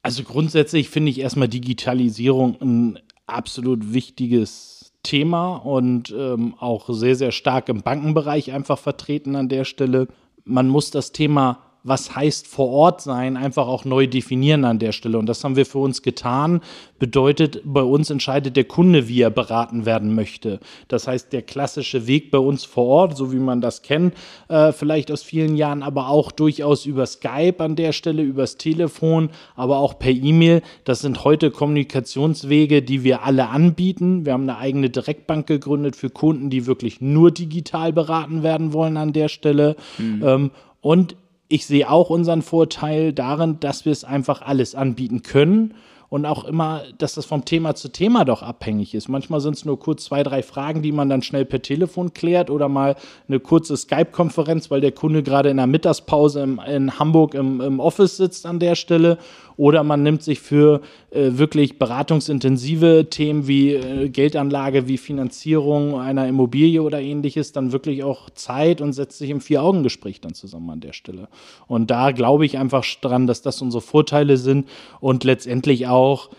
Also 0.08 0.24
grundsätzlich 0.24 0.88
finde 0.88 1.12
ich 1.12 1.20
erstmal 1.20 1.50
Digitalisierung 1.50 2.56
ein 2.62 3.00
absolut 3.26 3.92
wichtiges 3.92 4.94
Thema 5.04 5.58
und 5.58 6.16
ähm, 6.18 6.54
auch 6.60 6.88
sehr, 6.88 7.18
sehr 7.18 7.34
stark 7.34 7.68
im 7.68 7.82
Bankenbereich 7.82 8.54
einfach 8.54 8.80
vertreten 8.80 9.36
an 9.36 9.50
der 9.50 9.66
Stelle. 9.66 10.08
Man 10.46 10.70
muss 10.70 10.92
das 10.92 11.12
Thema 11.12 11.60
was 11.88 12.16
heißt 12.16 12.48
vor 12.48 12.70
Ort 12.70 13.02
sein, 13.02 13.38
einfach 13.38 13.68
auch 13.68 13.86
neu 13.86 14.08
definieren 14.08 14.66
an 14.66 14.78
der 14.78 14.92
Stelle. 14.92 15.18
Und 15.18 15.26
das 15.28 15.44
haben 15.44 15.56
wir 15.56 15.66
für 15.66 15.78
uns 15.78 16.02
getan. 16.02 16.60
Bedeutet, 17.00 17.62
bei 17.64 17.82
uns 17.82 18.10
entscheidet 18.10 18.58
der 18.58 18.66
Kunde, 18.66 19.08
wie 19.08 19.22
er 19.22 19.30
beraten 19.30 19.86
werden 19.86 20.14
möchte. 20.14 20.60
Das 20.90 21.08
heißt, 21.08 21.32
der 21.32 21.44
klassische 21.44 22.06
Weg 22.06 22.30
bei 22.30 22.40
uns 22.40 22.66
vor 22.66 22.86
Ort, 22.88 23.16
so 23.16 23.32
wie 23.32 23.38
man 23.38 23.62
das 23.62 23.84
kennt, 23.84 24.16
äh, 24.50 24.74
vielleicht 24.74 25.12
aus 25.12 25.24
vielen 25.24 25.56
Jahren, 25.56 25.82
aber 25.82 26.10
auch 26.10 26.34
durchaus 26.34 26.86
über 26.86 27.06
Skype 27.06 27.56
an 27.60 27.78
der 27.78 27.94
Stelle, 27.94 28.22
übers 28.22 28.58
Telefon, 28.58 29.30
aber 29.56 29.78
auch 29.78 29.98
per 29.98 30.12
E-Mail. 30.12 30.64
Das 30.84 31.00
sind 31.00 31.24
heute 31.24 31.52
Kommunikationswege, 31.52 32.82
die 32.82 33.06
wir 33.06 33.24
alle 33.24 33.48
anbieten. 33.48 34.26
Wir 34.26 34.34
haben 34.34 34.50
eine 34.50 34.58
eigene 34.58 34.90
Direktbank 34.90 35.48
gegründet 35.48 35.96
für 35.96 36.10
Kunden, 36.10 36.50
die 36.50 36.68
wirklich 36.68 37.00
nur 37.00 37.32
digital 37.32 37.94
beraten 37.94 38.44
werden 38.44 38.74
wollen 38.74 38.98
an 38.98 39.14
der 39.14 39.30
Stelle. 39.30 39.78
Mhm. 39.98 40.24
Ähm, 40.26 40.52
und 40.82 41.16
ich 41.50 41.66
sehe 41.66 41.90
auch 41.90 42.10
unseren 42.10 42.42
Vorteil 42.42 43.14
darin, 43.14 43.60
dass 43.60 43.86
wir 43.86 43.92
es 43.92 44.04
einfach 44.04 44.42
alles 44.42 44.76
anbieten 44.76 45.22
können 45.24 45.74
und 46.10 46.26
auch 46.26 46.46
immer, 46.46 46.84
dass 46.98 47.16
das 47.16 47.26
vom 47.26 47.44
Thema 47.44 47.76
zu 47.76 47.90
Thema 47.90 48.24
doch 48.24 48.42
abhängig 48.42 48.94
ist. 48.94 49.10
Manchmal 49.10 49.42
sind 49.42 49.56
es 49.56 49.66
nur 49.66 49.78
kurz 49.80 50.06
zwei, 50.06 50.24
drei 50.24 50.42
Fragen, 50.42 50.82
die 50.82 50.94
man 50.94 51.10
dann 51.10 51.22
schnell 51.22 51.46
per 51.46 51.62
Telefon 51.62 52.14
klärt 52.14 52.50
oder 52.50 52.70
mal 52.70 52.96
eine 53.28 53.40
kurze 53.40 53.76
Skype-Konferenz, 53.76 54.72
weil 54.72 54.80
der 54.80 54.94
Kunde 54.94 55.22
gerade 55.22 55.50
in 55.50 55.58
der 55.58 55.68
Mittagspause 55.68 56.44
im, 56.44 56.62
in 56.66 56.98
Hamburg 56.98 57.34
im, 57.34 57.60
im 57.60 57.80
Office 57.80 58.18
sitzt 58.18 58.46
an 58.46 58.60
der 58.60 58.76
Stelle 58.76 59.18
oder 59.58 59.84
man 59.84 60.04
nimmt 60.04 60.24
sich 60.24 60.40
für 60.40 60.82
äh, 61.10 61.38
wirklich 61.38 61.80
beratungsintensive 61.80 63.08
Themen 63.10 63.48
wie 63.48 63.74
äh, 63.74 64.10
Geldanlage, 64.10 64.90
wie 64.90 64.98
Finanzierung 64.98 65.98
einer 65.98 66.28
Immobilie 66.28 66.84
oder 66.84 67.00
ähnliches 67.00 67.54
dann 67.54 67.72
wirklich 67.72 68.04
auch 68.04 68.30
Zeit 68.32 68.82
und 68.82 68.92
setzt 68.92 69.18
sich 69.18 69.30
im 69.30 69.40
Vier-Augen-Gespräch 69.40 70.20
dann 70.20 70.34
zusammen 70.34 70.70
an 70.70 70.82
der 70.82 70.92
Stelle. 70.92 71.30
Und 71.68 71.92
da 71.92 72.12
glaube 72.12 72.46
ich 72.46 72.58
einfach 72.58 72.84
dran, 73.02 73.26
dass 73.26 73.42
das 73.42 73.62
unsere 73.62 73.82
Vorteile 73.82 74.36
sind 74.36 74.68
und 75.00 75.24
letztendlich 75.24 75.88
auch 75.88 76.30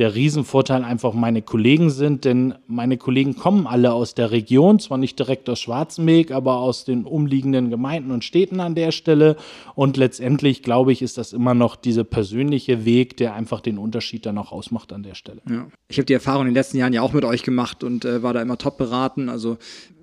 der 0.00 0.14
Riesenvorteil 0.14 0.82
einfach 0.82 1.12
meine 1.12 1.42
Kollegen 1.42 1.90
sind, 1.90 2.24
denn 2.24 2.54
meine 2.66 2.96
Kollegen 2.96 3.36
kommen 3.36 3.66
alle 3.66 3.92
aus 3.92 4.14
der 4.14 4.30
Region, 4.30 4.78
zwar 4.78 4.96
nicht 4.96 5.18
direkt 5.18 5.50
aus 5.50 5.60
Schwarzenberg, 5.60 6.30
aber 6.30 6.56
aus 6.56 6.86
den 6.86 7.04
umliegenden 7.04 7.68
Gemeinden 7.68 8.10
und 8.10 8.24
Städten 8.24 8.60
an 8.60 8.74
der 8.74 8.92
Stelle. 8.92 9.36
Und 9.74 9.98
letztendlich, 9.98 10.62
glaube 10.62 10.90
ich, 10.90 11.02
ist 11.02 11.18
das 11.18 11.34
immer 11.34 11.52
noch 11.52 11.76
dieser 11.76 12.04
persönliche 12.04 12.86
Weg, 12.86 13.18
der 13.18 13.34
einfach 13.34 13.60
den 13.60 13.76
Unterschied 13.76 14.24
dann 14.24 14.38
auch 14.38 14.52
ausmacht 14.52 14.90
an 14.94 15.02
der 15.02 15.14
Stelle. 15.14 15.42
Ja. 15.46 15.66
Ich 15.88 15.98
habe 15.98 16.06
die 16.06 16.14
Erfahrung 16.14 16.42
in 16.42 16.48
den 16.48 16.54
letzten 16.54 16.78
Jahren 16.78 16.94
ja 16.94 17.02
auch 17.02 17.12
mit 17.12 17.26
euch 17.26 17.42
gemacht 17.42 17.84
und 17.84 18.06
äh, 18.06 18.22
war 18.22 18.32
da 18.32 18.40
immer 18.40 18.56
top 18.56 18.78
beraten. 18.78 19.28
Also 19.28 19.58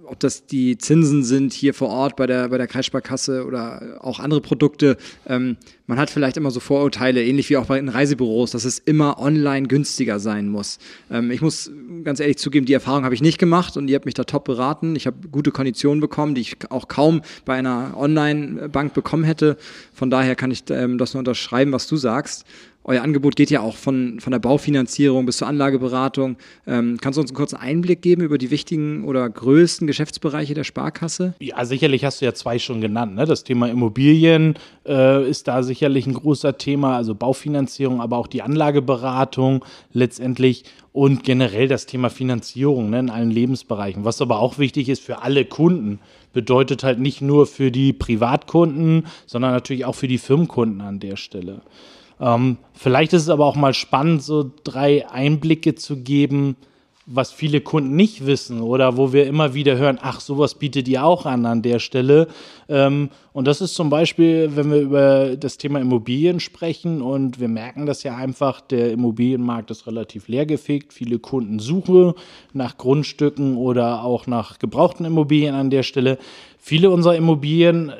ob 0.07 0.19
das 0.19 0.45
die 0.45 0.77
Zinsen 0.77 1.23
sind 1.23 1.53
hier 1.53 1.73
vor 1.73 1.89
Ort 1.89 2.15
bei 2.15 2.27
der, 2.27 2.49
bei 2.49 2.57
der 2.57 2.67
Kreissparkasse 2.67 3.45
oder 3.45 3.97
auch 3.99 4.19
andere 4.19 4.41
Produkte. 4.41 4.97
Ähm, 5.27 5.57
man 5.85 5.99
hat 5.99 6.09
vielleicht 6.09 6.37
immer 6.37 6.51
so 6.51 6.59
Vorurteile, 6.59 7.23
ähnlich 7.23 7.49
wie 7.49 7.57
auch 7.57 7.65
bei 7.65 7.77
den 7.77 7.89
Reisebüros, 7.89 8.51
dass 8.51 8.65
es 8.65 8.79
immer 8.79 9.19
online 9.19 9.67
günstiger 9.67 10.19
sein 10.19 10.49
muss. 10.49 10.79
Ähm, 11.11 11.31
ich 11.31 11.41
muss 11.41 11.71
ganz 12.03 12.19
ehrlich 12.19 12.37
zugeben, 12.37 12.65
die 12.65 12.73
Erfahrung 12.73 13.03
habe 13.03 13.15
ich 13.15 13.21
nicht 13.21 13.37
gemacht 13.37 13.77
und 13.77 13.87
ihr 13.87 13.95
habt 13.95 14.05
mich 14.05 14.13
da 14.13 14.23
top 14.23 14.45
beraten. 14.45 14.95
Ich 14.95 15.07
habe 15.07 15.27
gute 15.29 15.51
Konditionen 15.51 16.01
bekommen, 16.01 16.35
die 16.35 16.41
ich 16.41 16.57
auch 16.69 16.87
kaum 16.87 17.21
bei 17.45 17.55
einer 17.55 17.93
Online-Bank 17.95 18.93
bekommen 18.93 19.23
hätte. 19.23 19.57
Von 19.93 20.09
daher 20.09 20.35
kann 20.35 20.51
ich 20.51 20.63
ähm, 20.69 20.97
das 20.97 21.13
nur 21.13 21.19
unterschreiben, 21.19 21.71
was 21.71 21.87
du 21.87 21.97
sagst 21.97 22.45
euer 22.88 23.04
Angebot 23.04 23.36
geht 23.36 23.52
ja 23.52 23.60
auch 23.60 23.76
von, 23.76 24.21
von 24.21 24.32
der 24.32 24.39
Baufinanzierung 24.39 25.26
bis 25.26 25.38
zur 25.38 25.47
Anlageberatung. 25.47 26.38
Ähm, 26.65 26.97
kannst 27.02 27.17
du 27.17 27.21
uns 27.21 27.32
einen 27.32 27.36
kurzen 27.36 27.58
Einblick 27.58 28.02
geben 28.02 28.21
über 28.21 28.38
die 28.38 28.50
wichtigen 28.50 29.04
oder 29.04 29.30
größten 29.30 29.88
Geschäftsbereiche 29.88 30.54
der 30.54 30.63
Sparkasse? 30.63 31.34
Ja, 31.39 31.63
sicherlich 31.65 32.06
hast 32.06 32.21
du 32.21 32.26
ja 32.26 32.34
zwei 32.34 32.60
schon 32.60 32.80
genannt. 32.80 33.15
Ne? 33.15 33.26
Das 33.26 33.43
Thema 33.43 33.67
Immobilien 33.67 34.56
äh, 34.88 35.30
ist 35.30 35.50
da 35.50 35.63
sicherlich 35.63 36.08
ein 36.08 36.13
großer 36.13 36.58
Thema, 36.58 36.95
also 36.95 37.13
Baufinanzierung, 37.13 38.00
aber 38.00 38.17
auch 38.17 38.28
die 38.28 38.41
Anlageberatung 38.41 39.65
letztendlich 39.91 40.63
und 40.93 41.26
generell 41.26 41.67
das 41.67 41.88
Thema 41.88 42.10
Finanzierung 42.10 42.89
ne, 42.89 43.00
in 43.00 43.10
allen 43.10 43.32
Lebensbereichen. 43.32 44.06
Was 44.06 44.21
aber 44.21 44.39
auch 44.39 44.60
wichtig 44.60 44.88
ist 44.88 45.04
für 45.04 45.21
alle 45.21 45.43
Kunden, 45.43 46.00
bedeutet 46.32 46.84
halt 46.84 47.00
nicht 47.00 47.21
nur 47.21 47.47
für 47.47 47.69
die 47.69 47.91
Privatkunden, 47.91 49.08
sondern 49.26 49.52
natürlich 49.52 49.84
auch 49.84 49.95
für 49.95 50.08
die 50.08 50.17
Firmenkunden 50.17 50.80
an 50.80 51.00
der 51.00 51.17
Stelle. 51.17 51.62
Ähm, 52.19 52.58
vielleicht 52.73 53.13
ist 53.13 53.23
es 53.23 53.30
aber 53.30 53.45
auch 53.45 53.56
mal 53.56 53.73
spannend, 53.73 54.23
so 54.23 54.51
drei 54.63 55.08
Einblicke 55.10 55.75
zu 55.75 55.97
geben, 55.97 56.56
was 57.10 57.32
viele 57.32 57.62
Kunden 57.62 57.95
nicht 57.95 58.25
wissen 58.25 58.60
oder 58.60 58.97
wo 58.97 59.13
wir 59.13 59.27
immer 59.27 59.53
wieder 59.53 59.77
hören, 59.77 59.97
ach, 60.01 60.19
sowas 60.19 60.56
bietet 60.56 60.89
ihr 60.89 61.06
auch 61.06 61.25
an 61.25 61.45
an 61.45 61.62
der 61.62 61.80
Stelle. 61.80 62.27
Ähm, 62.67 63.10
und 63.32 63.47
das 63.47 63.62
ist 63.62 63.75
zum 63.75 63.89
Beispiel, 63.89 64.51
wenn 64.56 64.69
wir 64.69 64.82
über 64.82 65.38
das 65.38 65.58
Thema 65.58 65.80
Immobilien 65.80 66.41
sprechen 66.41 67.01
und 67.01 67.39
wir 67.39 67.47
merken 67.47 67.86
das 67.86 68.03
ja 68.03 68.17
einfach, 68.17 68.60
der 68.60 68.91
Immobilienmarkt 68.91 69.71
ist 69.71 69.88
relativ 69.88 70.27
leergefegt. 70.27 70.91
Viele 70.91 71.17
Kunden 71.17 71.60
suchen 71.60 72.13
nach 72.51 72.77
Grundstücken 72.77 73.56
oder 73.56 74.03
auch 74.03 74.27
nach 74.27 74.60
gebrauchten 74.60 75.06
Immobilien 75.06 75.56
an 75.56 75.69
der 75.69 75.84
Stelle. 75.84 76.17
Viele 76.60 76.89
unserer 76.89 77.15
Immobilien 77.15 77.93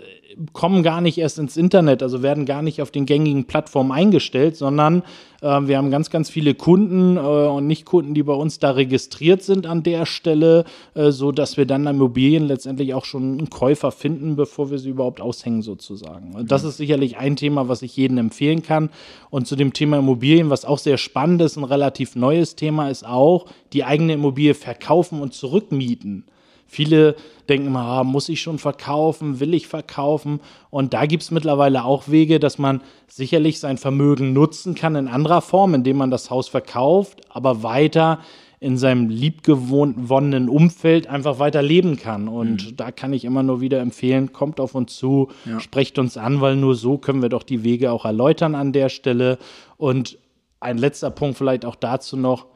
kommen 0.54 0.84
gar 0.84 1.02
nicht 1.02 1.18
erst 1.18 1.40
ins 1.40 1.58
Internet, 1.58 2.04
also 2.04 2.22
werden 2.22 2.46
gar 2.46 2.62
nicht 2.62 2.82
auf 2.82 2.92
den 2.92 3.06
gängigen 3.06 3.46
Plattformen 3.46 3.92
eingestellt, 3.92 4.56
sondern 4.56 5.04
äh, 5.42 5.62
wir 5.64 5.78
haben 5.78 5.92
ganz, 5.92 6.10
ganz 6.10 6.30
viele 6.30 6.54
Kunden 6.54 7.18
äh, 7.18 7.20
und 7.20 7.68
Nicht-Kunden, 7.68 8.14
die 8.14 8.24
bei 8.24 8.34
uns 8.34 8.60
da 8.60 8.72
registriert 8.72 9.42
sind 9.42 9.66
an 9.66 9.84
der 9.84 10.06
Stelle, 10.06 10.66
äh, 10.94 11.12
so 11.12 11.32
dass 11.32 11.58
wir 11.58 11.66
dann 11.66 11.88
Immobilien 11.88 12.48
letztendlich 12.48 12.94
auch 12.94 13.06
schon 13.06 13.38
einen 13.40 13.50
Käufer 13.50 13.92
finden, 13.92 14.36
bevor 14.36 14.72
wir 14.72 14.78
sie 14.78 14.90
überhaupt 14.90 15.22
aushängen 15.22 15.62
sozusagen. 15.62 16.36
Und 16.36 16.52
das 16.52 16.64
ist 16.64 16.78
sicherlich 16.78 17.18
ein 17.18 17.36
Thema, 17.36 17.68
was 17.68 17.82
ich 17.82 17.96
jedem 17.96 18.18
empfehlen 18.18 18.62
kann. 18.62 18.90
Und 19.30 19.48
zu 19.48 19.56
dem 19.56 19.74
Thema 19.74 19.98
Immobilien, 19.98 20.50
was 20.50 20.66
auch 20.66 20.80
sehr 20.80 20.98
spannend 20.98 21.42
ist, 21.42 21.58
ein 21.58 21.64
relativ 21.64 22.16
neues 22.16 22.56
Thema 22.56 22.90
ist 22.90 23.06
auch, 23.06 23.46
die 23.74 23.84
eigene 23.84 24.14
Immobilie 24.14 24.54
verkaufen 24.54 25.22
und 25.22 25.34
zurückmieten. 25.34 26.26
Viele 26.68 27.16
denken 27.50 27.68
immer, 27.68 27.82
ah, 27.82 28.04
muss 28.04 28.30
ich 28.30 28.42
schon 28.42 28.60
verkaufen, 28.60 29.40
will 29.40 29.54
ich 29.54 29.68
verkaufen? 29.68 30.42
Und 30.70 30.94
da 30.94 31.06
gibt 31.06 31.24
es 31.24 31.32
mittlerweile 31.32 31.86
auch 31.86 32.10
Wege, 32.10 32.40
dass 32.40 32.58
man 32.58 32.82
sicherlich 33.08 33.60
sein 33.60 33.78
Vermögen 33.78 34.34
nutzen 34.34 34.76
kann 34.76 34.96
in 34.96 35.08
anderer 35.08 35.42
Form, 35.42 35.74
indem 35.74 35.98
man 35.98 36.12
das 36.12 36.30
Haus 36.30 36.48
verkauft, 36.50 37.22
aber 37.30 37.64
weiter 37.64 38.20
in 38.60 38.78
seinem 38.78 39.10
liebgewonnenen 39.10 40.50
Umfeld 40.50 41.08
einfach 41.08 41.38
weiter 41.38 41.62
leben 41.62 41.98
kann. 41.98 42.28
Und 42.28 42.72
mhm. 42.72 42.76
da 42.76 42.92
kann 42.92 43.14
ich 43.14 43.24
immer 43.24 43.44
nur 43.44 43.62
wieder 43.62 43.80
empfehlen, 43.80 44.34
kommt 44.34 44.60
auf 44.60 44.74
uns 44.74 44.96
zu, 44.96 45.30
ja. 45.46 45.60
sprecht 45.60 46.00
uns 46.00 46.18
an, 46.18 46.42
weil 46.42 46.56
nur 46.56 46.76
so 46.76 46.98
können 46.98 47.22
wir 47.22 47.30
doch 47.30 47.44
die 47.44 47.64
Wege 47.64 47.92
auch 47.92 48.04
erläutern 48.04 48.56
an 48.56 48.74
der 48.74 48.90
Stelle. 48.90 49.38
Und 49.78 50.18
ein 50.60 50.80
letzter 50.80 51.12
Punkt 51.12 51.38
vielleicht 51.38 51.66
auch 51.66 51.76
dazu 51.76 52.18
noch, 52.18 52.48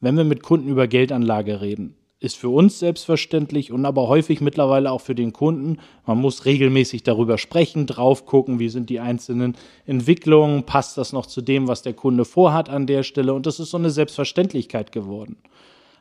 wenn 0.00 0.16
wir 0.16 0.24
mit 0.24 0.44
Kunden 0.44 0.68
über 0.68 0.86
Geldanlage 0.86 1.60
reden, 1.60 1.96
ist 2.20 2.36
für 2.36 2.48
uns 2.48 2.80
selbstverständlich 2.80 3.70
und 3.70 3.84
aber 3.84 4.08
häufig 4.08 4.40
mittlerweile 4.40 4.90
auch 4.90 5.00
für 5.00 5.14
den 5.14 5.32
Kunden. 5.32 5.78
Man 6.04 6.18
muss 6.18 6.44
regelmäßig 6.44 7.04
darüber 7.04 7.38
sprechen, 7.38 7.86
drauf 7.86 8.26
gucken, 8.26 8.58
wie 8.58 8.68
sind 8.68 8.90
die 8.90 8.98
einzelnen 8.98 9.56
Entwicklungen, 9.86 10.64
passt 10.64 10.98
das 10.98 11.12
noch 11.12 11.26
zu 11.26 11.42
dem, 11.42 11.68
was 11.68 11.82
der 11.82 11.94
Kunde 11.94 12.24
vorhat 12.24 12.68
an 12.68 12.86
der 12.86 13.04
Stelle 13.04 13.34
und 13.34 13.46
das 13.46 13.60
ist 13.60 13.70
so 13.70 13.76
eine 13.76 13.90
Selbstverständlichkeit 13.90 14.90
geworden. 14.90 15.36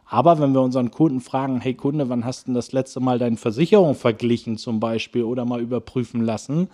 Aber 0.09 0.39
wenn 0.39 0.53
wir 0.53 0.61
unseren 0.61 0.89
Kunden 0.89 1.19
fragen, 1.19 1.59
hey 1.59 1.73
Kunde, 1.73 2.09
wann 2.09 2.25
hast 2.25 2.47
du 2.47 2.53
das 2.53 2.71
letzte 2.71 2.99
Mal 2.99 3.19
deine 3.19 3.37
Versicherung 3.37 3.93
verglichen 3.93 4.57
zum 4.57 4.79
Beispiel 4.79 5.23
oder 5.23 5.45
mal 5.45 5.61
überprüfen 5.61 6.23
lassen, 6.23 6.69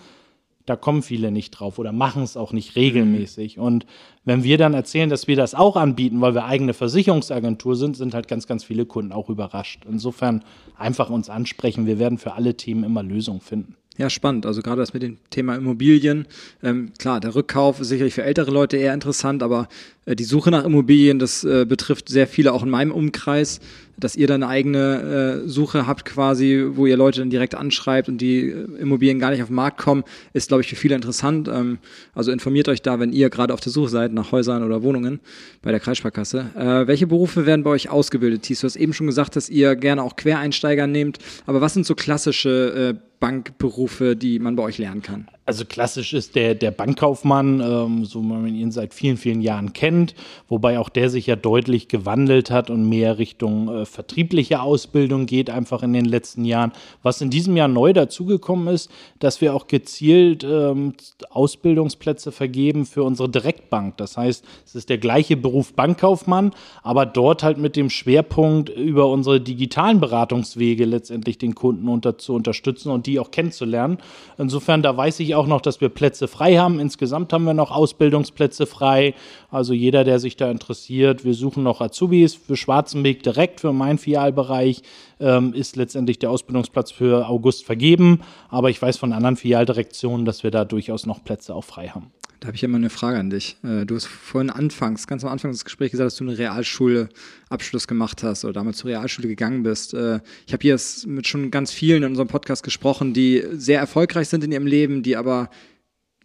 da 0.65 0.75
kommen 0.75 1.01
viele 1.01 1.31
nicht 1.31 1.51
drauf 1.51 1.77
oder 1.77 1.91
machen 1.91 2.23
es 2.23 2.37
auch 2.37 2.53
nicht 2.53 2.75
regelmäßig. 2.75 3.57
Mhm. 3.57 3.63
Und 3.63 3.85
wenn 4.25 4.43
wir 4.43 4.57
dann 4.57 4.73
erzählen, 4.73 5.09
dass 5.09 5.27
wir 5.27 5.35
das 5.35 5.55
auch 5.55 5.75
anbieten, 5.75 6.21
weil 6.21 6.33
wir 6.33 6.45
eigene 6.45 6.73
Versicherungsagentur 6.73 7.75
sind, 7.75 7.97
sind 7.97 8.13
halt 8.13 8.27
ganz, 8.27 8.47
ganz 8.47 8.63
viele 8.63 8.85
Kunden 8.85 9.11
auch 9.11 9.29
überrascht. 9.29 9.83
Insofern 9.89 10.43
einfach 10.77 11.09
uns 11.09 11.29
ansprechen. 11.29 11.85
Wir 11.85 11.99
werden 11.99 12.17
für 12.17 12.33
alle 12.33 12.55
Themen 12.55 12.83
immer 12.83 13.03
Lösungen 13.03 13.41
finden. 13.41 13.75
Ja, 13.97 14.09
spannend. 14.09 14.47
Also 14.47 14.63
gerade 14.63 14.81
das 14.81 14.93
mit 14.93 15.03
dem 15.03 15.17
Thema 15.29 15.55
Immobilien. 15.55 16.25
Ähm, 16.63 16.93
klar, 16.97 17.19
der 17.19 17.35
Rückkauf 17.35 17.79
ist 17.79 17.89
sicherlich 17.89 18.15
für 18.15 18.23
ältere 18.23 18.49
Leute 18.49 18.75
eher 18.77 18.93
interessant, 18.93 19.43
aber 19.43 19.67
äh, 20.05 20.15
die 20.15 20.23
Suche 20.23 20.49
nach 20.49 20.63
Immobilien, 20.63 21.19
das 21.19 21.43
äh, 21.43 21.65
betrifft 21.67 22.09
sehr 22.09 22.25
viele 22.25 22.53
auch 22.53 22.63
in 22.63 22.71
meinem 22.71 22.91
Umkreis, 22.91 23.59
dass 23.97 24.15
ihr 24.15 24.27
dann 24.27 24.43
eine 24.43 24.51
eigene 24.51 25.43
äh, 25.43 25.47
Suche 25.47 25.87
habt 25.87 26.05
quasi, 26.05 26.65
wo 26.71 26.85
ihr 26.85 26.97
Leute 26.97 27.19
dann 27.19 27.29
direkt 27.29 27.55
anschreibt 27.55 28.09
und 28.09 28.19
die 28.19 28.49
äh, 28.49 28.65
Immobilien 28.79 29.19
gar 29.19 29.31
nicht 29.31 29.41
auf 29.41 29.49
den 29.49 29.55
Markt 29.55 29.77
kommen, 29.77 30.03
ist, 30.33 30.47
glaube 30.47 30.61
ich, 30.61 30.69
für 30.69 30.75
viele 30.75 30.95
interessant. 30.95 31.47
Ähm, 31.47 31.77
also 32.13 32.31
informiert 32.31 32.69
euch 32.69 32.81
da, 32.81 32.99
wenn 32.99 33.13
ihr 33.13 33.29
gerade 33.29 33.53
auf 33.53 33.59
der 33.59 33.71
Suche 33.71 33.89
seid 33.89 34.13
nach 34.13 34.31
Häusern 34.31 34.63
oder 34.63 34.83
Wohnungen 34.83 35.19
bei 35.61 35.71
der 35.71 35.79
Kreissparkasse. 35.79 36.49
Äh, 36.55 36.87
welche 36.87 37.07
Berufe 37.07 37.45
werden 37.45 37.63
bei 37.63 37.71
euch 37.71 37.89
ausgebildet, 37.89 38.43
Thies? 38.43 38.61
Du 38.61 38.65
hast 38.65 38.75
eben 38.75 38.93
schon 38.93 39.07
gesagt, 39.07 39.35
dass 39.35 39.49
ihr 39.49 39.75
gerne 39.75 40.03
auch 40.03 40.15
Quereinsteiger 40.15 40.87
nehmt, 40.87 41.19
aber 41.45 41.61
was 41.61 41.73
sind 41.73 41.85
so 41.85 41.95
klassische 41.95 42.95
äh, 42.95 42.99
Bankberufe, 43.19 44.15
die 44.15 44.39
man 44.39 44.55
bei 44.55 44.63
euch 44.63 44.77
lernen 44.77 45.01
kann? 45.01 45.27
Also 45.45 45.65
klassisch 45.65 46.13
ist 46.13 46.35
der, 46.35 46.55
der 46.55 46.71
Bankkaufmann, 46.71 47.59
ähm, 47.59 48.05
so 48.05 48.21
man 48.21 48.47
ihn 48.47 48.71
seit 48.71 48.93
vielen, 48.93 49.17
vielen 49.17 49.41
Jahren 49.41 49.73
kennt, 49.73 50.15
wobei 50.47 50.79
auch 50.79 50.87
der 50.87 51.09
sich 51.09 51.27
ja 51.27 51.35
deutlich 51.35 51.89
gewandelt 51.89 52.49
hat 52.49 52.69
und 52.69 52.87
mehr 52.87 53.17
Richtung 53.17 53.67
äh, 53.67 53.85
vertriebliche 53.85 54.61
Ausbildung 54.61 55.25
geht, 55.25 55.49
einfach 55.49 55.83
in 55.83 55.91
den 55.91 56.05
letzten 56.05 56.45
Jahren. 56.45 56.71
Was 57.01 57.19
in 57.19 57.29
diesem 57.29 57.57
Jahr 57.57 57.67
neu 57.67 57.91
dazugekommen 57.91 58.73
ist, 58.73 58.89
dass 59.19 59.41
wir 59.41 59.53
auch 59.53 59.67
gezielt 59.67 60.45
ähm, 60.49 60.93
Ausbildungsplätze 61.29 62.31
vergeben 62.31 62.85
für 62.85 63.03
unsere 63.03 63.27
Direktbank. 63.27 63.97
Das 63.97 64.15
heißt, 64.15 64.45
es 64.65 64.75
ist 64.75 64.89
der 64.89 64.97
gleiche 64.97 65.35
Beruf 65.35 65.73
Bankkaufmann, 65.73 66.51
aber 66.83 67.05
dort 67.05 67.43
halt 67.43 67.57
mit 67.57 67.75
dem 67.75 67.89
Schwerpunkt 67.89 68.69
über 68.69 69.09
unsere 69.09 69.41
digitalen 69.41 69.99
Beratungswege 69.99 70.85
letztendlich 70.85 71.37
den 71.37 71.53
Kunden 71.53 71.89
unter, 71.89 72.17
zu 72.17 72.33
unterstützen 72.33 72.91
und 72.91 73.07
die 73.07 73.19
auch 73.19 73.31
kennenzulernen. 73.31 73.97
Insofern, 74.37 74.81
da 74.81 74.95
weiß 74.95 75.19
ich 75.19 75.32
auch 75.35 75.47
noch, 75.47 75.61
dass 75.61 75.81
wir 75.81 75.89
Plätze 75.89 76.27
frei 76.27 76.57
haben. 76.57 76.79
Insgesamt 76.79 77.33
haben 77.33 77.45
wir 77.45 77.53
noch 77.53 77.71
Ausbildungsplätze 77.71 78.65
frei. 78.65 79.13
Also 79.49 79.73
jeder, 79.73 80.03
der 80.03 80.19
sich 80.19 80.35
da 80.35 80.49
interessiert, 80.49 81.25
wir 81.25 81.33
suchen 81.33 81.63
noch 81.63 81.81
Azubis 81.81 82.35
für 82.35 82.55
Schwarzenberg 82.55 83.23
direkt 83.23 83.59
für 83.59 83.73
meinen 83.73 83.97
Filialbereich. 83.97 84.81
Ähm, 85.19 85.53
ist 85.53 85.75
letztendlich 85.75 86.19
der 86.19 86.31
Ausbildungsplatz 86.31 86.91
für 86.91 87.27
August 87.27 87.65
vergeben. 87.65 88.21
Aber 88.49 88.69
ich 88.69 88.81
weiß 88.81 88.97
von 88.97 89.13
anderen 89.13 89.37
Filialdirektionen, 89.37 90.25
dass 90.25 90.43
wir 90.43 90.51
da 90.51 90.65
durchaus 90.65 91.05
noch 91.05 91.23
Plätze 91.23 91.55
auch 91.55 91.63
frei 91.63 91.89
haben. 91.89 92.11
Da 92.43 92.47
habe 92.47 92.57
ich 92.57 92.63
immer 92.63 92.75
eine 92.75 92.89
Frage 92.89 93.17
an 93.19 93.29
dich. 93.29 93.55
Äh, 93.63 93.85
du 93.85 93.95
hast 93.95 94.05
vorhin 94.05 94.49
anfangs, 94.49 95.07
ganz 95.07 95.23
am 95.23 95.31
Anfang 95.31 95.53
des 95.53 95.63
Gesprächs 95.63 95.91
gesagt, 95.91 96.07
dass 96.07 96.17
du 96.17 96.25
einen 96.25 96.35
Realschulabschluss 96.35 97.87
gemacht 97.87 98.21
hast 98.21 98.43
oder 98.43 98.51
damals 98.51 98.79
zur 98.79 98.89
Realschule 98.89 99.29
gegangen 99.29 99.63
bist. 99.63 99.93
Äh, 99.93 100.19
ich 100.45 100.51
habe 100.51 100.61
hier 100.61 100.77
mit 101.05 101.25
schon 101.25 101.51
ganz 101.51 101.71
vielen 101.71 102.03
in 102.03 102.09
unserem 102.09 102.27
Podcast 102.27 102.61
gesprochen, 102.61 103.13
die 103.13 103.45
sehr 103.53 103.79
erfolgreich 103.79 104.27
sind 104.27 104.43
in 104.43 104.51
ihrem 104.51 104.67
Leben, 104.67 105.03
die 105.03 105.15
aber 105.15 105.49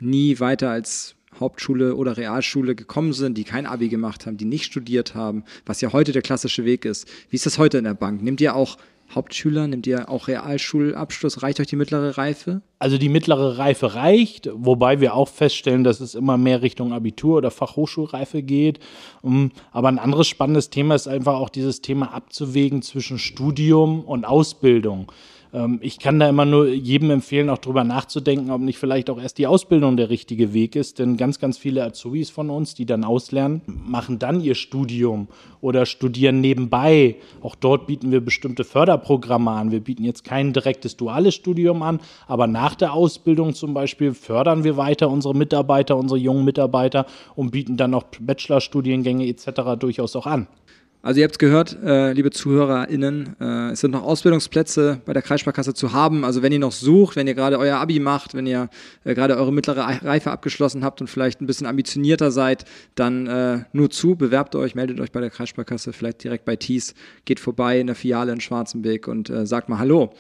nie 0.00 0.40
weiter 0.40 0.70
als 0.70 1.14
Hauptschule 1.38 1.94
oder 1.94 2.16
Realschule 2.16 2.74
gekommen 2.74 3.12
sind, 3.12 3.38
die 3.38 3.44
kein 3.44 3.66
Abi 3.66 3.88
gemacht 3.88 4.26
haben, 4.26 4.38
die 4.38 4.44
nicht 4.44 4.64
studiert 4.64 5.14
haben, 5.14 5.44
was 5.66 5.80
ja 5.82 5.92
heute 5.92 6.10
der 6.10 6.22
klassische 6.22 6.64
Weg 6.64 6.84
ist. 6.84 7.06
Wie 7.30 7.36
ist 7.36 7.46
das 7.46 7.58
heute 7.58 7.78
in 7.78 7.84
der 7.84 7.94
Bank? 7.94 8.24
Nehmt 8.24 8.40
ihr 8.40 8.56
auch 8.56 8.76
Hauptschüler? 9.14 9.66
Nehmt 9.66 9.86
ihr 9.86 10.10
auch 10.10 10.28
Realschulabschluss? 10.28 11.42
Reicht 11.42 11.60
euch 11.60 11.66
die 11.66 11.76
mittlere 11.76 12.18
Reife? 12.18 12.62
Also 12.78 12.98
die 12.98 13.08
mittlere 13.08 13.58
Reife 13.58 13.94
reicht, 13.94 14.50
wobei 14.52 15.00
wir 15.00 15.14
auch 15.14 15.28
feststellen, 15.28 15.82
dass 15.82 16.00
es 16.00 16.14
immer 16.14 16.36
mehr 16.36 16.62
Richtung 16.62 16.92
Abitur 16.92 17.38
oder 17.38 17.50
Fachhochschulreife 17.50 18.42
geht. 18.42 18.80
Ähm, 19.24 19.50
aber 19.72 19.88
ein 19.88 19.98
anderes 19.98 20.28
spannendes 20.28 20.70
Thema 20.70 20.94
ist 20.94 21.08
einfach 21.08 21.34
auch 21.34 21.48
dieses 21.48 21.80
Thema 21.80 22.12
abzuwägen 22.12 22.82
zwischen 22.82 23.18
Studium 23.18 24.04
und 24.04 24.24
Ausbildung. 24.24 25.10
Ähm, 25.52 25.78
ich 25.82 25.98
kann 25.98 26.18
da 26.18 26.28
immer 26.28 26.44
nur 26.44 26.68
jedem 26.68 27.10
empfehlen, 27.10 27.50
auch 27.50 27.58
drüber 27.58 27.84
nachzudenken, 27.84 28.50
ob 28.50 28.60
nicht 28.60 28.78
vielleicht 28.78 29.10
auch 29.10 29.20
erst 29.20 29.38
die 29.38 29.46
Ausbildung 29.46 29.96
der 29.96 30.10
richtige 30.10 30.52
Weg 30.52 30.76
ist. 30.76 30.98
Denn 30.98 31.16
ganz, 31.16 31.38
ganz 31.38 31.58
viele 31.58 31.84
Azubis 31.84 32.30
von 32.30 32.50
uns, 32.50 32.74
die 32.74 32.86
dann 32.86 33.04
auslernen, 33.04 33.62
machen 33.66 34.18
dann 34.18 34.40
ihr 34.40 34.54
Studium 34.54 35.28
oder 35.60 35.86
studieren 35.86 36.40
nebenbei. 36.40 37.16
Auch 37.40 37.54
dort 37.54 37.86
bieten 37.86 38.10
wir 38.10 38.20
bestimmte 38.20 38.64
Förderprogramme 38.64 39.50
an. 39.50 39.70
Wir 39.70 39.80
bieten 39.80 40.04
jetzt 40.04 40.24
kein 40.24 40.52
direktes 40.52 40.96
duales 40.96 41.34
Studium 41.34 41.82
an, 41.82 42.00
aber 42.26 42.46
nach 42.46 42.74
der 42.74 42.92
Ausbildung 42.92 43.54
zum 43.54 43.74
Beispiel 43.74 44.14
fördern 44.14 44.64
wir 44.64 44.76
weiter 44.76 45.10
unsere 45.10 45.34
Mitarbeiter, 45.34 45.96
unsere 45.96 46.18
jungen 46.18 46.44
Mitarbeiter 46.44 47.06
und 47.34 47.50
bieten 47.50 47.76
dann 47.76 47.94
auch 47.94 48.04
Bachelorstudiengänge 48.20 49.26
etc. 49.26 49.78
durchaus 49.78 50.14
auch 50.16 50.26
an. 50.26 50.46
Also 51.08 51.20
ihr 51.20 51.24
habt 51.24 51.36
es 51.36 51.38
gehört, 51.38 51.74
äh, 51.82 52.12
liebe 52.12 52.30
ZuhörerInnen, 52.30 53.36
äh, 53.40 53.70
es 53.70 53.80
sind 53.80 53.92
noch 53.92 54.02
Ausbildungsplätze 54.02 55.00
bei 55.06 55.14
der 55.14 55.22
Kreissparkasse 55.22 55.72
zu 55.72 55.94
haben. 55.94 56.22
Also 56.22 56.42
wenn 56.42 56.52
ihr 56.52 56.58
noch 56.58 56.72
sucht, 56.72 57.16
wenn 57.16 57.26
ihr 57.26 57.32
gerade 57.32 57.58
euer 57.58 57.78
Abi 57.78 57.98
macht, 57.98 58.34
wenn 58.34 58.44
ihr 58.44 58.68
äh, 59.04 59.14
gerade 59.14 59.38
eure 59.38 59.50
mittlere 59.50 60.04
Reife 60.04 60.30
abgeschlossen 60.30 60.84
habt 60.84 61.00
und 61.00 61.06
vielleicht 61.06 61.40
ein 61.40 61.46
bisschen 61.46 61.66
ambitionierter 61.66 62.30
seid, 62.30 62.66
dann 62.94 63.26
äh, 63.26 63.60
nur 63.72 63.88
zu, 63.88 64.16
bewerbt 64.16 64.54
euch, 64.54 64.74
meldet 64.74 65.00
euch 65.00 65.10
bei 65.10 65.22
der 65.22 65.30
Kreissparkasse, 65.30 65.94
vielleicht 65.94 66.22
direkt 66.24 66.44
bei 66.44 66.56
Thies, 66.56 66.92
geht 67.24 67.40
vorbei 67.40 67.80
in 67.80 67.86
der 67.86 67.96
Filiale 67.96 68.30
in 68.30 68.42
Schwarzenberg 68.42 69.08
und 69.08 69.30
äh, 69.30 69.46
sagt 69.46 69.70
mal 69.70 69.78
Hallo. 69.78 70.12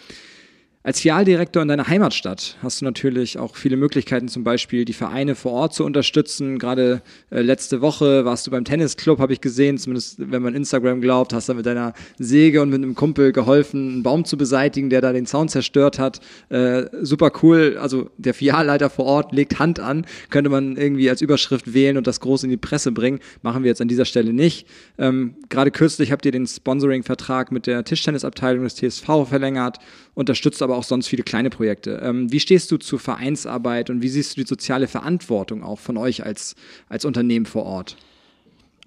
Als 0.88 1.00
Filialdirektor 1.00 1.60
in 1.60 1.68
deiner 1.68 1.86
Heimatstadt 1.86 2.56
hast 2.62 2.80
du 2.80 2.86
natürlich 2.86 3.38
auch 3.38 3.56
viele 3.56 3.76
Möglichkeiten, 3.76 4.26
zum 4.26 4.42
Beispiel 4.42 4.86
die 4.86 4.94
Vereine 4.94 5.34
vor 5.34 5.52
Ort 5.52 5.74
zu 5.74 5.84
unterstützen. 5.84 6.58
Gerade 6.58 7.02
äh, 7.28 7.42
letzte 7.42 7.82
Woche 7.82 8.24
warst 8.24 8.46
du 8.46 8.50
beim 8.50 8.64
Tennisclub, 8.64 9.18
habe 9.18 9.34
ich 9.34 9.42
gesehen, 9.42 9.76
zumindest 9.76 10.16
wenn 10.18 10.40
man 10.40 10.54
Instagram 10.54 11.02
glaubt, 11.02 11.34
hast 11.34 11.50
du 11.50 11.52
mit 11.52 11.66
deiner 11.66 11.92
Säge 12.18 12.62
und 12.62 12.70
mit 12.70 12.82
einem 12.82 12.94
Kumpel 12.94 13.32
geholfen, 13.32 13.96
einen 13.96 14.02
Baum 14.02 14.24
zu 14.24 14.38
beseitigen, 14.38 14.88
der 14.88 15.02
da 15.02 15.12
den 15.12 15.26
Zaun 15.26 15.50
zerstört 15.50 15.98
hat. 15.98 16.20
Äh, 16.48 16.84
super 17.02 17.32
cool. 17.42 17.76
Also 17.78 18.08
der 18.16 18.32
Filialleiter 18.32 18.88
vor 18.88 19.04
Ort 19.04 19.32
legt 19.32 19.58
Hand 19.58 19.80
an, 19.80 20.06
könnte 20.30 20.48
man 20.48 20.78
irgendwie 20.78 21.10
als 21.10 21.20
Überschrift 21.20 21.74
wählen 21.74 21.98
und 21.98 22.06
das 22.06 22.20
groß 22.20 22.44
in 22.44 22.50
die 22.50 22.56
Presse 22.56 22.92
bringen. 22.92 23.18
Machen 23.42 23.62
wir 23.62 23.68
jetzt 23.68 23.82
an 23.82 23.88
dieser 23.88 24.06
Stelle 24.06 24.32
nicht. 24.32 24.66
Ähm, 24.96 25.34
Gerade 25.50 25.70
kürzlich 25.70 26.12
habt 26.12 26.24
ihr 26.24 26.32
den 26.32 26.46
Sponsoring-Vertrag 26.46 27.52
mit 27.52 27.66
der 27.66 27.84
Tischtennisabteilung 27.84 28.64
des 28.64 28.76
TSV 28.76 29.28
verlängert, 29.28 29.76
unterstützt 30.14 30.62
aber 30.62 30.77
auch 30.78 30.84
sonst 30.84 31.08
viele 31.08 31.24
kleine 31.24 31.50
Projekte. 31.50 32.00
Ähm, 32.02 32.32
wie 32.32 32.40
stehst 32.40 32.70
du 32.70 32.76
zur 32.78 33.00
Vereinsarbeit 33.00 33.90
und 33.90 34.00
wie 34.00 34.08
siehst 34.08 34.36
du 34.36 34.42
die 34.42 34.46
soziale 34.46 34.86
Verantwortung 34.86 35.62
auch 35.62 35.78
von 35.78 35.96
euch 35.96 36.24
als, 36.24 36.54
als 36.88 37.04
Unternehmen 37.04 37.46
vor 37.46 37.64
Ort? 37.64 37.96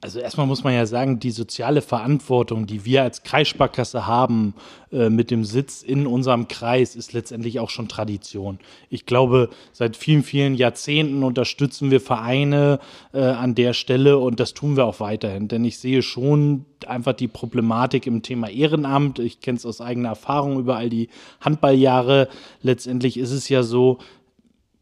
Also 0.03 0.19
erstmal 0.19 0.47
muss 0.47 0.63
man 0.63 0.73
ja 0.73 0.87
sagen, 0.87 1.19
die 1.19 1.29
soziale 1.29 1.83
Verantwortung, 1.83 2.65
die 2.65 2.85
wir 2.85 3.03
als 3.03 3.21
Kreissparkasse 3.21 4.07
haben 4.07 4.55
äh, 4.91 5.11
mit 5.11 5.29
dem 5.29 5.45
Sitz 5.45 5.83
in 5.83 6.07
unserem 6.07 6.47
Kreis, 6.47 6.95
ist 6.95 7.13
letztendlich 7.13 7.59
auch 7.59 7.69
schon 7.69 7.87
Tradition. 7.87 8.57
Ich 8.89 9.05
glaube, 9.05 9.49
seit 9.71 9.95
vielen, 9.95 10.23
vielen 10.23 10.55
Jahrzehnten 10.55 11.23
unterstützen 11.23 11.91
wir 11.91 12.01
Vereine 12.01 12.79
äh, 13.13 13.21
an 13.21 13.53
der 13.53 13.73
Stelle 13.73 14.17
und 14.17 14.39
das 14.39 14.55
tun 14.55 14.75
wir 14.75 14.85
auch 14.85 14.99
weiterhin. 14.99 15.47
Denn 15.47 15.63
ich 15.63 15.77
sehe 15.77 16.01
schon 16.01 16.65
einfach 16.87 17.13
die 17.13 17.27
Problematik 17.27 18.07
im 18.07 18.23
Thema 18.23 18.49
Ehrenamt. 18.49 19.19
Ich 19.19 19.39
kenne 19.39 19.57
es 19.57 19.67
aus 19.67 19.81
eigener 19.81 20.09
Erfahrung 20.09 20.57
über 20.57 20.77
all 20.77 20.89
die 20.89 21.09
Handballjahre. 21.41 22.27
Letztendlich 22.63 23.17
ist 23.17 23.31
es 23.31 23.49
ja 23.49 23.61
so, 23.61 23.99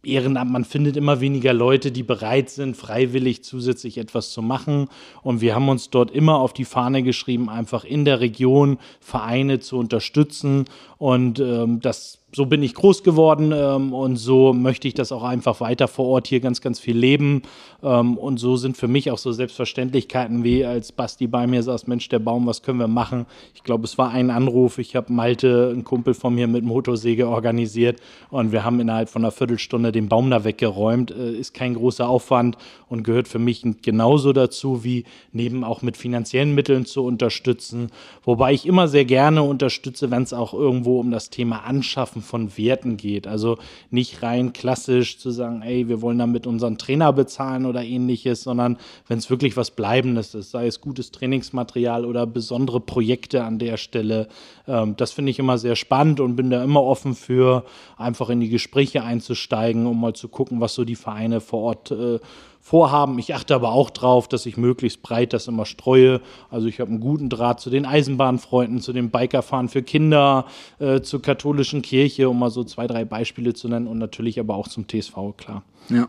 Ehrenamt, 0.01 0.51
man 0.51 0.63
findet 0.63 0.95
immer 0.95 1.19
weniger 1.19 1.51
Leute, 1.51 1.91
die 1.91 2.03
bereit 2.03 2.49
sind, 2.49 2.77
freiwillig 2.77 3.43
zusätzlich 3.43 3.97
etwas 3.97 4.31
zu 4.31 4.41
machen. 4.41 4.88
Und 5.23 5.41
wir 5.41 5.55
haben 5.55 5.67
uns 5.67 5.89
dort 5.89 6.12
immer 6.12 6.39
auf 6.39 6.53
die 6.53 6.65
Fahne 6.65 7.03
geschrieben, 7.03 7.49
einfach 7.49 7.83
in 7.83 8.05
der 8.05 8.21
Region 8.21 8.79
Vereine 9.01 9.59
zu 9.59 9.77
unterstützen. 9.77 10.65
Und 10.97 11.39
ähm, 11.39 11.81
das 11.81 12.18
so 12.31 12.45
bin 12.45 12.61
ich 12.61 12.75
groß 12.75 13.03
geworden 13.03 13.51
ähm, 13.53 13.93
und 13.93 14.17
so 14.17 14.53
möchte 14.53 14.87
ich 14.87 14.93
das 14.93 15.11
auch 15.11 15.23
einfach 15.23 15.61
weiter 15.61 15.87
vor 15.87 16.05
Ort 16.05 16.27
hier 16.27 16.39
ganz, 16.39 16.61
ganz 16.61 16.79
viel 16.79 16.97
leben. 16.97 17.41
Ähm, 17.81 18.17
und 18.17 18.37
so 18.37 18.55
sind 18.55 18.77
für 18.77 18.87
mich 18.87 19.09
auch 19.09 19.17
so 19.17 19.31
Selbstverständlichkeiten 19.31 20.43
wie 20.43 20.63
als 20.63 20.91
Basti 20.91 21.27
bei 21.27 21.47
mir 21.47 21.63
saß, 21.63 21.87
Mensch, 21.87 22.07
der 22.09 22.19
Baum, 22.19 22.45
was 22.45 22.61
können 22.61 22.79
wir 22.79 22.87
machen? 22.87 23.25
Ich 23.55 23.63
glaube, 23.63 23.85
es 23.85 23.97
war 23.97 24.11
ein 24.11 24.29
Anruf. 24.29 24.77
Ich 24.77 24.95
habe 24.95 25.11
Malte, 25.11 25.69
einen 25.71 25.83
Kumpel 25.83 26.13
von 26.13 26.35
mir, 26.35 26.47
mit 26.47 26.63
Motorsäge 26.63 27.27
organisiert 27.27 27.99
und 28.29 28.51
wir 28.51 28.63
haben 28.63 28.79
innerhalb 28.79 29.09
von 29.09 29.23
einer 29.23 29.31
Viertelstunde 29.31 29.91
den 29.91 30.07
Baum 30.07 30.29
da 30.29 30.43
weggeräumt. 30.43 31.11
Äh, 31.11 31.31
ist 31.31 31.55
kein 31.55 31.73
großer 31.73 32.07
Aufwand 32.07 32.57
und 32.89 33.03
gehört 33.03 33.27
für 33.27 33.39
mich 33.39 33.65
genauso 33.81 34.33
dazu, 34.33 34.83
wie 34.83 35.05
neben 35.31 35.63
auch 35.63 35.81
mit 35.81 35.97
finanziellen 35.97 36.53
Mitteln 36.53 36.85
zu 36.85 37.03
unterstützen. 37.03 37.89
Wobei 38.23 38.53
ich 38.53 38.67
immer 38.67 38.87
sehr 38.87 39.05
gerne 39.05 39.41
unterstütze, 39.41 40.11
wenn 40.11 40.23
es 40.23 40.33
auch 40.33 40.53
irgendwo 40.53 40.99
um 40.99 41.09
das 41.09 41.31
Thema 41.31 41.63
Anschaffen 41.63 42.18
von 42.21 42.58
Werten 42.58 42.97
geht. 42.97 43.27
Also 43.27 43.58
nicht 43.89 44.21
rein 44.23 44.53
klassisch 44.53 45.17
zu 45.17 45.32
sagen, 45.32 45.62
ey, 45.62 45.88
wir 45.88 46.01
wollen 46.01 46.19
damit 46.19 46.47
unseren 46.47 46.77
Trainer 46.77 47.13
bezahlen 47.13 47.65
oder 47.65 47.84
ähnliches, 47.84 48.43
sondern 48.43 48.77
wenn 49.08 49.17
es 49.17 49.29
wirklich 49.29 49.58
was 49.58 49.71
Bleibendes 49.71 50.36
ist, 50.36 50.51
sei 50.51 50.67
es 50.67 50.82
gutes 50.82 51.12
Trainingsmaterial 51.12 52.05
oder 52.05 52.25
besondere 52.25 52.79
Projekte 52.79 53.43
an 53.43 53.60
der 53.60 53.77
Stelle. 53.77 54.27
Ähm, 54.67 54.95
das 54.97 55.12
finde 55.12 55.32
ich 55.32 55.39
immer 55.39 55.58
sehr 55.58 55.75
spannend 55.75 56.19
und 56.19 56.36
bin 56.36 56.49
da 56.49 56.63
immer 56.63 56.84
offen 56.84 57.15
für, 57.15 57.65
einfach 57.97 58.29
in 58.29 58.39
die 58.39 58.49
Gespräche 58.49 59.03
einzusteigen, 59.03 59.86
um 59.86 59.99
mal 59.99 60.13
zu 60.13 60.27
gucken, 60.27 60.62
was 60.62 60.73
so 60.73 60.86
die 60.86 60.95
Vereine 60.95 61.41
vor 61.41 61.62
Ort 61.62 61.91
äh, 61.91 62.19
vorhaben. 62.60 63.17
Ich 63.19 63.34
achte 63.34 63.56
aber 63.56 63.72
auch 63.72 63.89
darauf, 63.89 64.28
dass 64.28 64.45
ich 64.45 64.58
möglichst 64.58 65.02
breit 65.02 65.34
das 65.34 65.48
immer 65.48 65.65
streue. 65.65 66.22
Also 66.50 66.67
ich 66.67 66.80
habe 66.80 66.91
einen 66.91 67.00
guten 67.00 67.30
Draht 67.30 67.60
zu 67.60 67.69
den 67.69 67.86
Eisenbahnfreunden, 67.86 68.82
zu 68.82 68.93
dem 68.93 69.10
Bikerfahren 69.10 69.69
für 69.69 69.82
Kinder, 69.82 70.45
äh, 70.80 71.02
zur 71.02 71.22
katholischen 71.22 71.82
Kirche, 71.82 72.30
um 72.30 72.39
mal 72.39 72.52
so 72.52 72.63
zwei, 72.63 72.88
drei 72.88 73.06
Beispiele 73.06 73.54
zu 73.54 73.67
nennen 73.69 73.88
und 73.88 73.98
natürlich 73.98 74.39
aber 74.39 74.56
auch 74.56 74.67
zum 74.67 74.88
TSV, 74.88 75.15
klar. 75.38 75.63
Ja. 75.89 76.08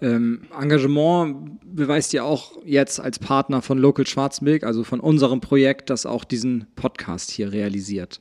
Ähm, 0.00 0.42
Engagement 0.60 1.60
beweist 1.62 2.12
ja 2.12 2.24
auch 2.24 2.54
jetzt 2.64 2.98
als 2.98 3.20
Partner 3.20 3.62
von 3.62 3.78
Local 3.78 4.04
Schwarzmilk, 4.04 4.64
also 4.64 4.82
von 4.82 4.98
unserem 4.98 5.40
Projekt, 5.40 5.90
das 5.90 6.06
auch 6.06 6.24
diesen 6.24 6.66
Podcast 6.74 7.30
hier 7.30 7.52
realisiert. 7.52 8.18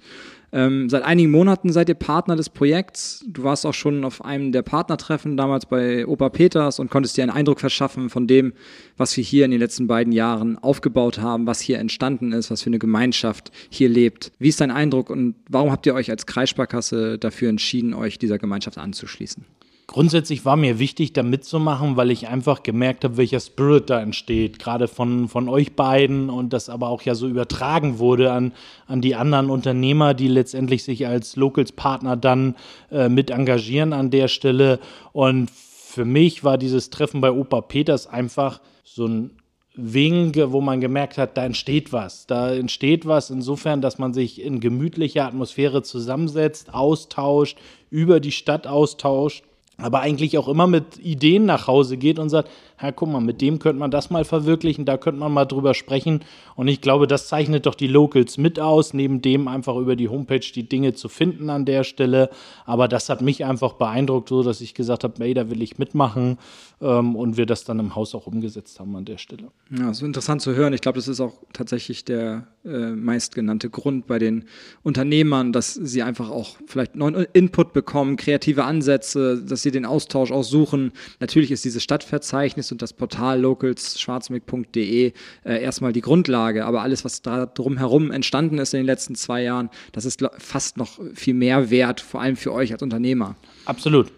Ähm, 0.54 0.90
seit 0.90 1.04
einigen 1.04 1.32
Monaten 1.32 1.72
seid 1.72 1.88
ihr 1.88 1.96
Partner 1.96 2.36
des 2.36 2.50
Projekts. 2.50 3.24
Du 3.28 3.44
warst 3.44 3.66
auch 3.66 3.74
schon 3.74 4.04
auf 4.04 4.24
einem 4.26 4.52
der 4.52 4.64
Partnertreffen 4.64 5.38
damals 5.38 5.66
bei 5.66 6.06
Opa 6.06 6.30
Peters 6.30 6.80
und 6.80 6.90
konntest 6.90 7.16
dir 7.16 7.24
einen 7.24 7.32
Eindruck 7.32 7.62
verschaffen 7.62 8.10
von 8.10 8.28
dem, 8.28 8.54
was 8.98 9.16
wir 9.16 9.24
hier 9.24 9.46
in 9.46 9.52
den 9.52 9.62
letzten 9.62 9.88
beiden 9.88 10.12
Jahren 10.12 10.58
aufgebaut 10.58 11.20
haben, 11.20 11.48
was 11.48 11.62
hier 11.62 11.80
entstanden 11.80 12.34
ist, 12.34 12.52
was 12.52 12.64
für 12.64 12.70
eine 12.70 12.80
Gemeinschaft 12.80 13.52
hier 13.70 13.88
lebt. 13.88 14.32
Wie 14.40 14.50
ist 14.50 14.60
dein 14.60 14.72
Eindruck 14.72 15.10
und 15.10 15.36
warum 15.50 15.72
habt 15.72 15.86
ihr 15.86 15.94
euch 15.94 16.12
als 16.12 16.26
Kreissparkasse 16.26 17.18
dafür 17.18 17.50
entschieden, 17.50 17.94
euch 17.94 18.20
dieser 18.20 18.38
Gemeinschaft 18.38 18.78
anzuschließen? 18.78 19.46
Grundsätzlich 19.92 20.46
war 20.46 20.56
mir 20.56 20.80
wichtig, 20.80 21.12
da 21.12 21.22
mitzumachen, 21.22 21.98
weil 21.98 22.12
ich 22.12 22.30
einfach 22.30 22.64
gemerkt 22.64 23.04
habe, 23.04 23.18
welcher 23.18 23.42
Spirit 23.42 23.90
da 23.90 24.00
entsteht, 24.00 24.58
gerade 24.58 24.88
von, 24.88 25.28
von 25.28 25.50
euch 25.50 25.74
beiden 25.76 26.30
und 26.30 26.54
das 26.54 26.70
aber 26.70 26.88
auch 26.88 27.02
ja 27.02 27.14
so 27.14 27.28
übertragen 27.28 28.00
wurde 28.00 28.32
an, 28.32 28.54
an 28.88 29.02
die 29.02 29.16
anderen 29.16 29.50
Unternehmer, 29.50 30.14
die 30.14 30.30
letztendlich 30.30 30.86
sich 30.86 31.08
als 31.08 31.36
Locals-Partner 31.36 32.16
dann 32.16 32.56
äh, 32.90 33.10
mit 33.10 33.32
engagieren 33.32 33.92
an 33.92 34.12
der 34.12 34.30
Stelle. 34.30 34.80
Und 35.12 35.52
für 35.52 36.06
mich 36.06 36.46
war 36.46 36.58
dieses 36.58 36.90
Treffen 36.90 37.20
bei 37.20 37.34
Opa 37.34 37.60
Peters 37.60 38.08
einfach 38.08 38.62
so 38.86 39.08
ein 39.08 39.32
Wink, 39.76 40.38
wo 40.38 40.62
man 40.62 40.80
gemerkt 40.80 41.18
hat, 41.18 41.36
da 41.36 41.44
entsteht 41.44 41.92
was. 41.92 42.28
Da 42.28 42.54
entsteht 42.54 43.06
was 43.06 43.30
insofern, 43.30 43.82
dass 43.82 43.98
man 43.98 44.14
sich 44.14 44.42
in 44.42 44.62
gemütlicher 44.62 45.26
Atmosphäre 45.26 45.84
zusammensetzt, 45.84 46.74
austauscht, 46.74 47.58
über 47.90 48.22
die 48.22 48.32
Stadt 48.32 48.68
austauscht 48.68 49.44
aber 49.78 50.02
eigentlich 50.02 50.38
auch 50.38 50.48
immer 50.48 50.68
mit 50.68 51.00
Ideen 51.00 51.46
nach 51.46 51.68
Hause 51.68 51.98
geht 51.98 52.20
und 52.20 52.30
sagt, 52.30 52.50
ja, 52.82 52.92
guck 52.92 53.10
mal, 53.10 53.22
mit 53.22 53.42
dem 53.42 53.60
könnte 53.60 53.80
man 53.80 53.92
das 53.92 54.10
mal 54.10 54.26
verwirklichen, 54.26 54.86
da 54.86 54.98
könnte 54.98 55.20
man 55.20 55.32
mal 55.32 55.46
drüber 55.46 55.74
sprechen. 55.74 56.24
Und 56.56 56.68
ich 56.68 56.82
glaube, 56.82 57.08
das 57.08 57.28
zeichnet 57.28 57.66
doch 57.66 57.76
die 57.76 57.88
Locals 57.88 58.38
mit 58.38 58.60
aus, 58.60 58.94
neben 58.94 59.22
dem 59.22 59.48
einfach 59.48 59.76
über 59.76 59.96
die 59.96 60.10
Homepage 60.10 60.40
die 60.40 60.68
Dinge 60.68 60.94
zu 60.94 61.10
finden 61.10 61.50
an 61.50 61.66
der 61.66 61.84
Stelle. 61.84 62.30
Aber 62.66 62.88
das 62.88 63.10
hat 63.10 63.22
mich 63.22 63.46
einfach 63.46 63.74
beeindruckt, 63.74 64.30
so 64.30 64.44
dass 64.44 64.62
ich 64.62 64.74
gesagt 64.74 65.04
habe, 65.04 65.24
ey, 65.24 65.34
da 65.34 65.50
will 65.50 65.62
ich 65.62 65.78
mitmachen 65.78 66.38
ähm, 66.82 67.16
und 67.16 67.38
wir 67.38 67.46
das 67.46 67.64
dann 67.64 67.80
im 67.80 67.96
Haus 67.96 68.16
auch 68.16 68.28
umgesetzt 68.28 68.80
haben 68.80 68.96
an 68.96 69.06
der 69.06 69.18
Stelle. 69.18 69.50
Ja, 69.70 69.94
so 69.94 70.06
interessant 70.06 70.42
zu 70.42 70.56
hören. 70.56 70.74
Ich 70.74 70.82
glaube, 70.82 70.98
das 70.98 71.08
ist 71.08 71.20
auch 71.20 71.34
tatsächlich 71.54 72.04
der 72.04 72.48
äh, 72.66 72.92
meistgenannte 72.92 73.70
Grund 73.70 74.08
bei 74.08 74.20
den 74.20 74.46
Unternehmern, 74.84 75.54
dass 75.54 75.76
sie 75.76 76.02
einfach 76.02 76.30
auch 76.30 76.58
vielleicht 76.66 76.96
neuen 76.96 77.28
Input 77.34 77.74
bekommen, 77.74 78.18
kreative 78.18 78.64
Ansätze, 78.64 79.42
dass 79.42 79.62
sie 79.62 79.72
den 79.72 79.86
Austausch 79.86 80.32
auch 80.32 80.44
suchen. 80.44 80.92
Natürlich 81.20 81.52
ist 81.52 81.64
dieses 81.64 81.84
Stadtverzeichnis 81.84 82.72
und 82.72 82.82
das 82.82 82.94
Portal 82.94 83.40
locals-schwarzmilk.de 83.40 85.14
äh, 85.44 85.62
erstmal 85.62 85.94
die 85.94 86.02
Grundlage, 86.02 86.66
aber 86.66 86.82
alles, 86.82 87.06
was 87.06 87.22
da 87.22 87.46
drumherum 87.46 88.12
entstanden 88.12 88.58
ist 88.58 88.74
in 88.74 88.80
den 88.80 88.86
letzten 88.88 89.16
zwei 89.16 89.44
Jahren, 89.44 89.70
das 89.92 90.06
ist 90.06 90.24
fast 90.38 90.78
noch 90.78 91.00
viel 91.14 91.34
mehr 91.34 91.70
wert, 91.70 92.02
vor 92.02 92.22
allem 92.22 92.36
für 92.36 92.54
euch 92.54 92.74
als 92.74 92.82
Unternehmer. 92.82 93.36
Absolut. 93.66 94.12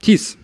Thies, 0.00 0.38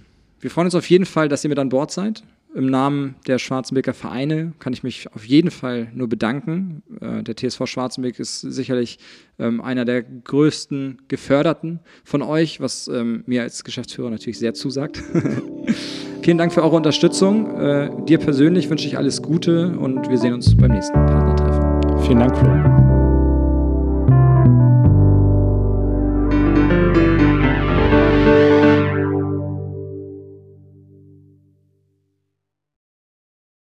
wir 0.45 0.51
freuen 0.51 0.67
uns 0.67 0.75
auf 0.75 0.91
jeden 0.91 1.07
Fall, 1.07 1.31
dass 1.31 1.43
ihr 1.43 1.49
mit 1.49 1.59
an 1.59 1.71
Bord 1.71 1.91
seid. 1.91 2.23
Im 2.55 2.67
Namen 2.67 3.15
der 3.27 3.39
Schwarzenbeker 3.39 3.95
Vereine 3.95 4.53
kann 4.59 4.75
ich 4.75 4.83
mich 4.83 5.11
auf 5.15 5.25
jeden 5.25 5.51
Fall 5.51 5.91
nur 5.95 6.07
bedanken. 6.07 6.83
Äh, 7.01 7.23
der 7.23 7.35
TSV 7.35 7.67
Schwarzenbeck 7.67 8.19
ist 8.21 8.43
sicherlich 8.43 8.99
ähm, 9.39 9.63
einer 9.63 9.87
der 9.87 10.03
größten 10.03 10.99
Geförderten 11.09 11.81
von 12.05 12.21
euch, 12.21 12.61
was 12.61 12.89
ähm, 12.89 13.25
mir 13.25 13.41
als 13.41 13.65
Geschäftsführer 13.65 14.11
natürlich 14.11 14.39
sehr 14.39 14.53
zusagt. 14.53 15.03
Vielen 16.23 16.37
Dank 16.37 16.53
für 16.53 16.63
eure 16.63 16.77
Unterstützung. 16.77 17.59
Äh, 17.59 17.91
dir 18.05 18.19
persönlich 18.19 18.69
wünsche 18.69 18.87
ich 18.87 18.99
alles 18.99 19.23
Gute 19.23 19.79
und 19.79 20.11
wir 20.11 20.19
sehen 20.19 20.35
uns 20.35 20.55
beim 20.55 20.73
nächsten 20.73 20.93
Partnertreffen. 20.93 22.03
Vielen 22.03 22.19
Dank, 22.19 22.37
Flo. 22.37 22.84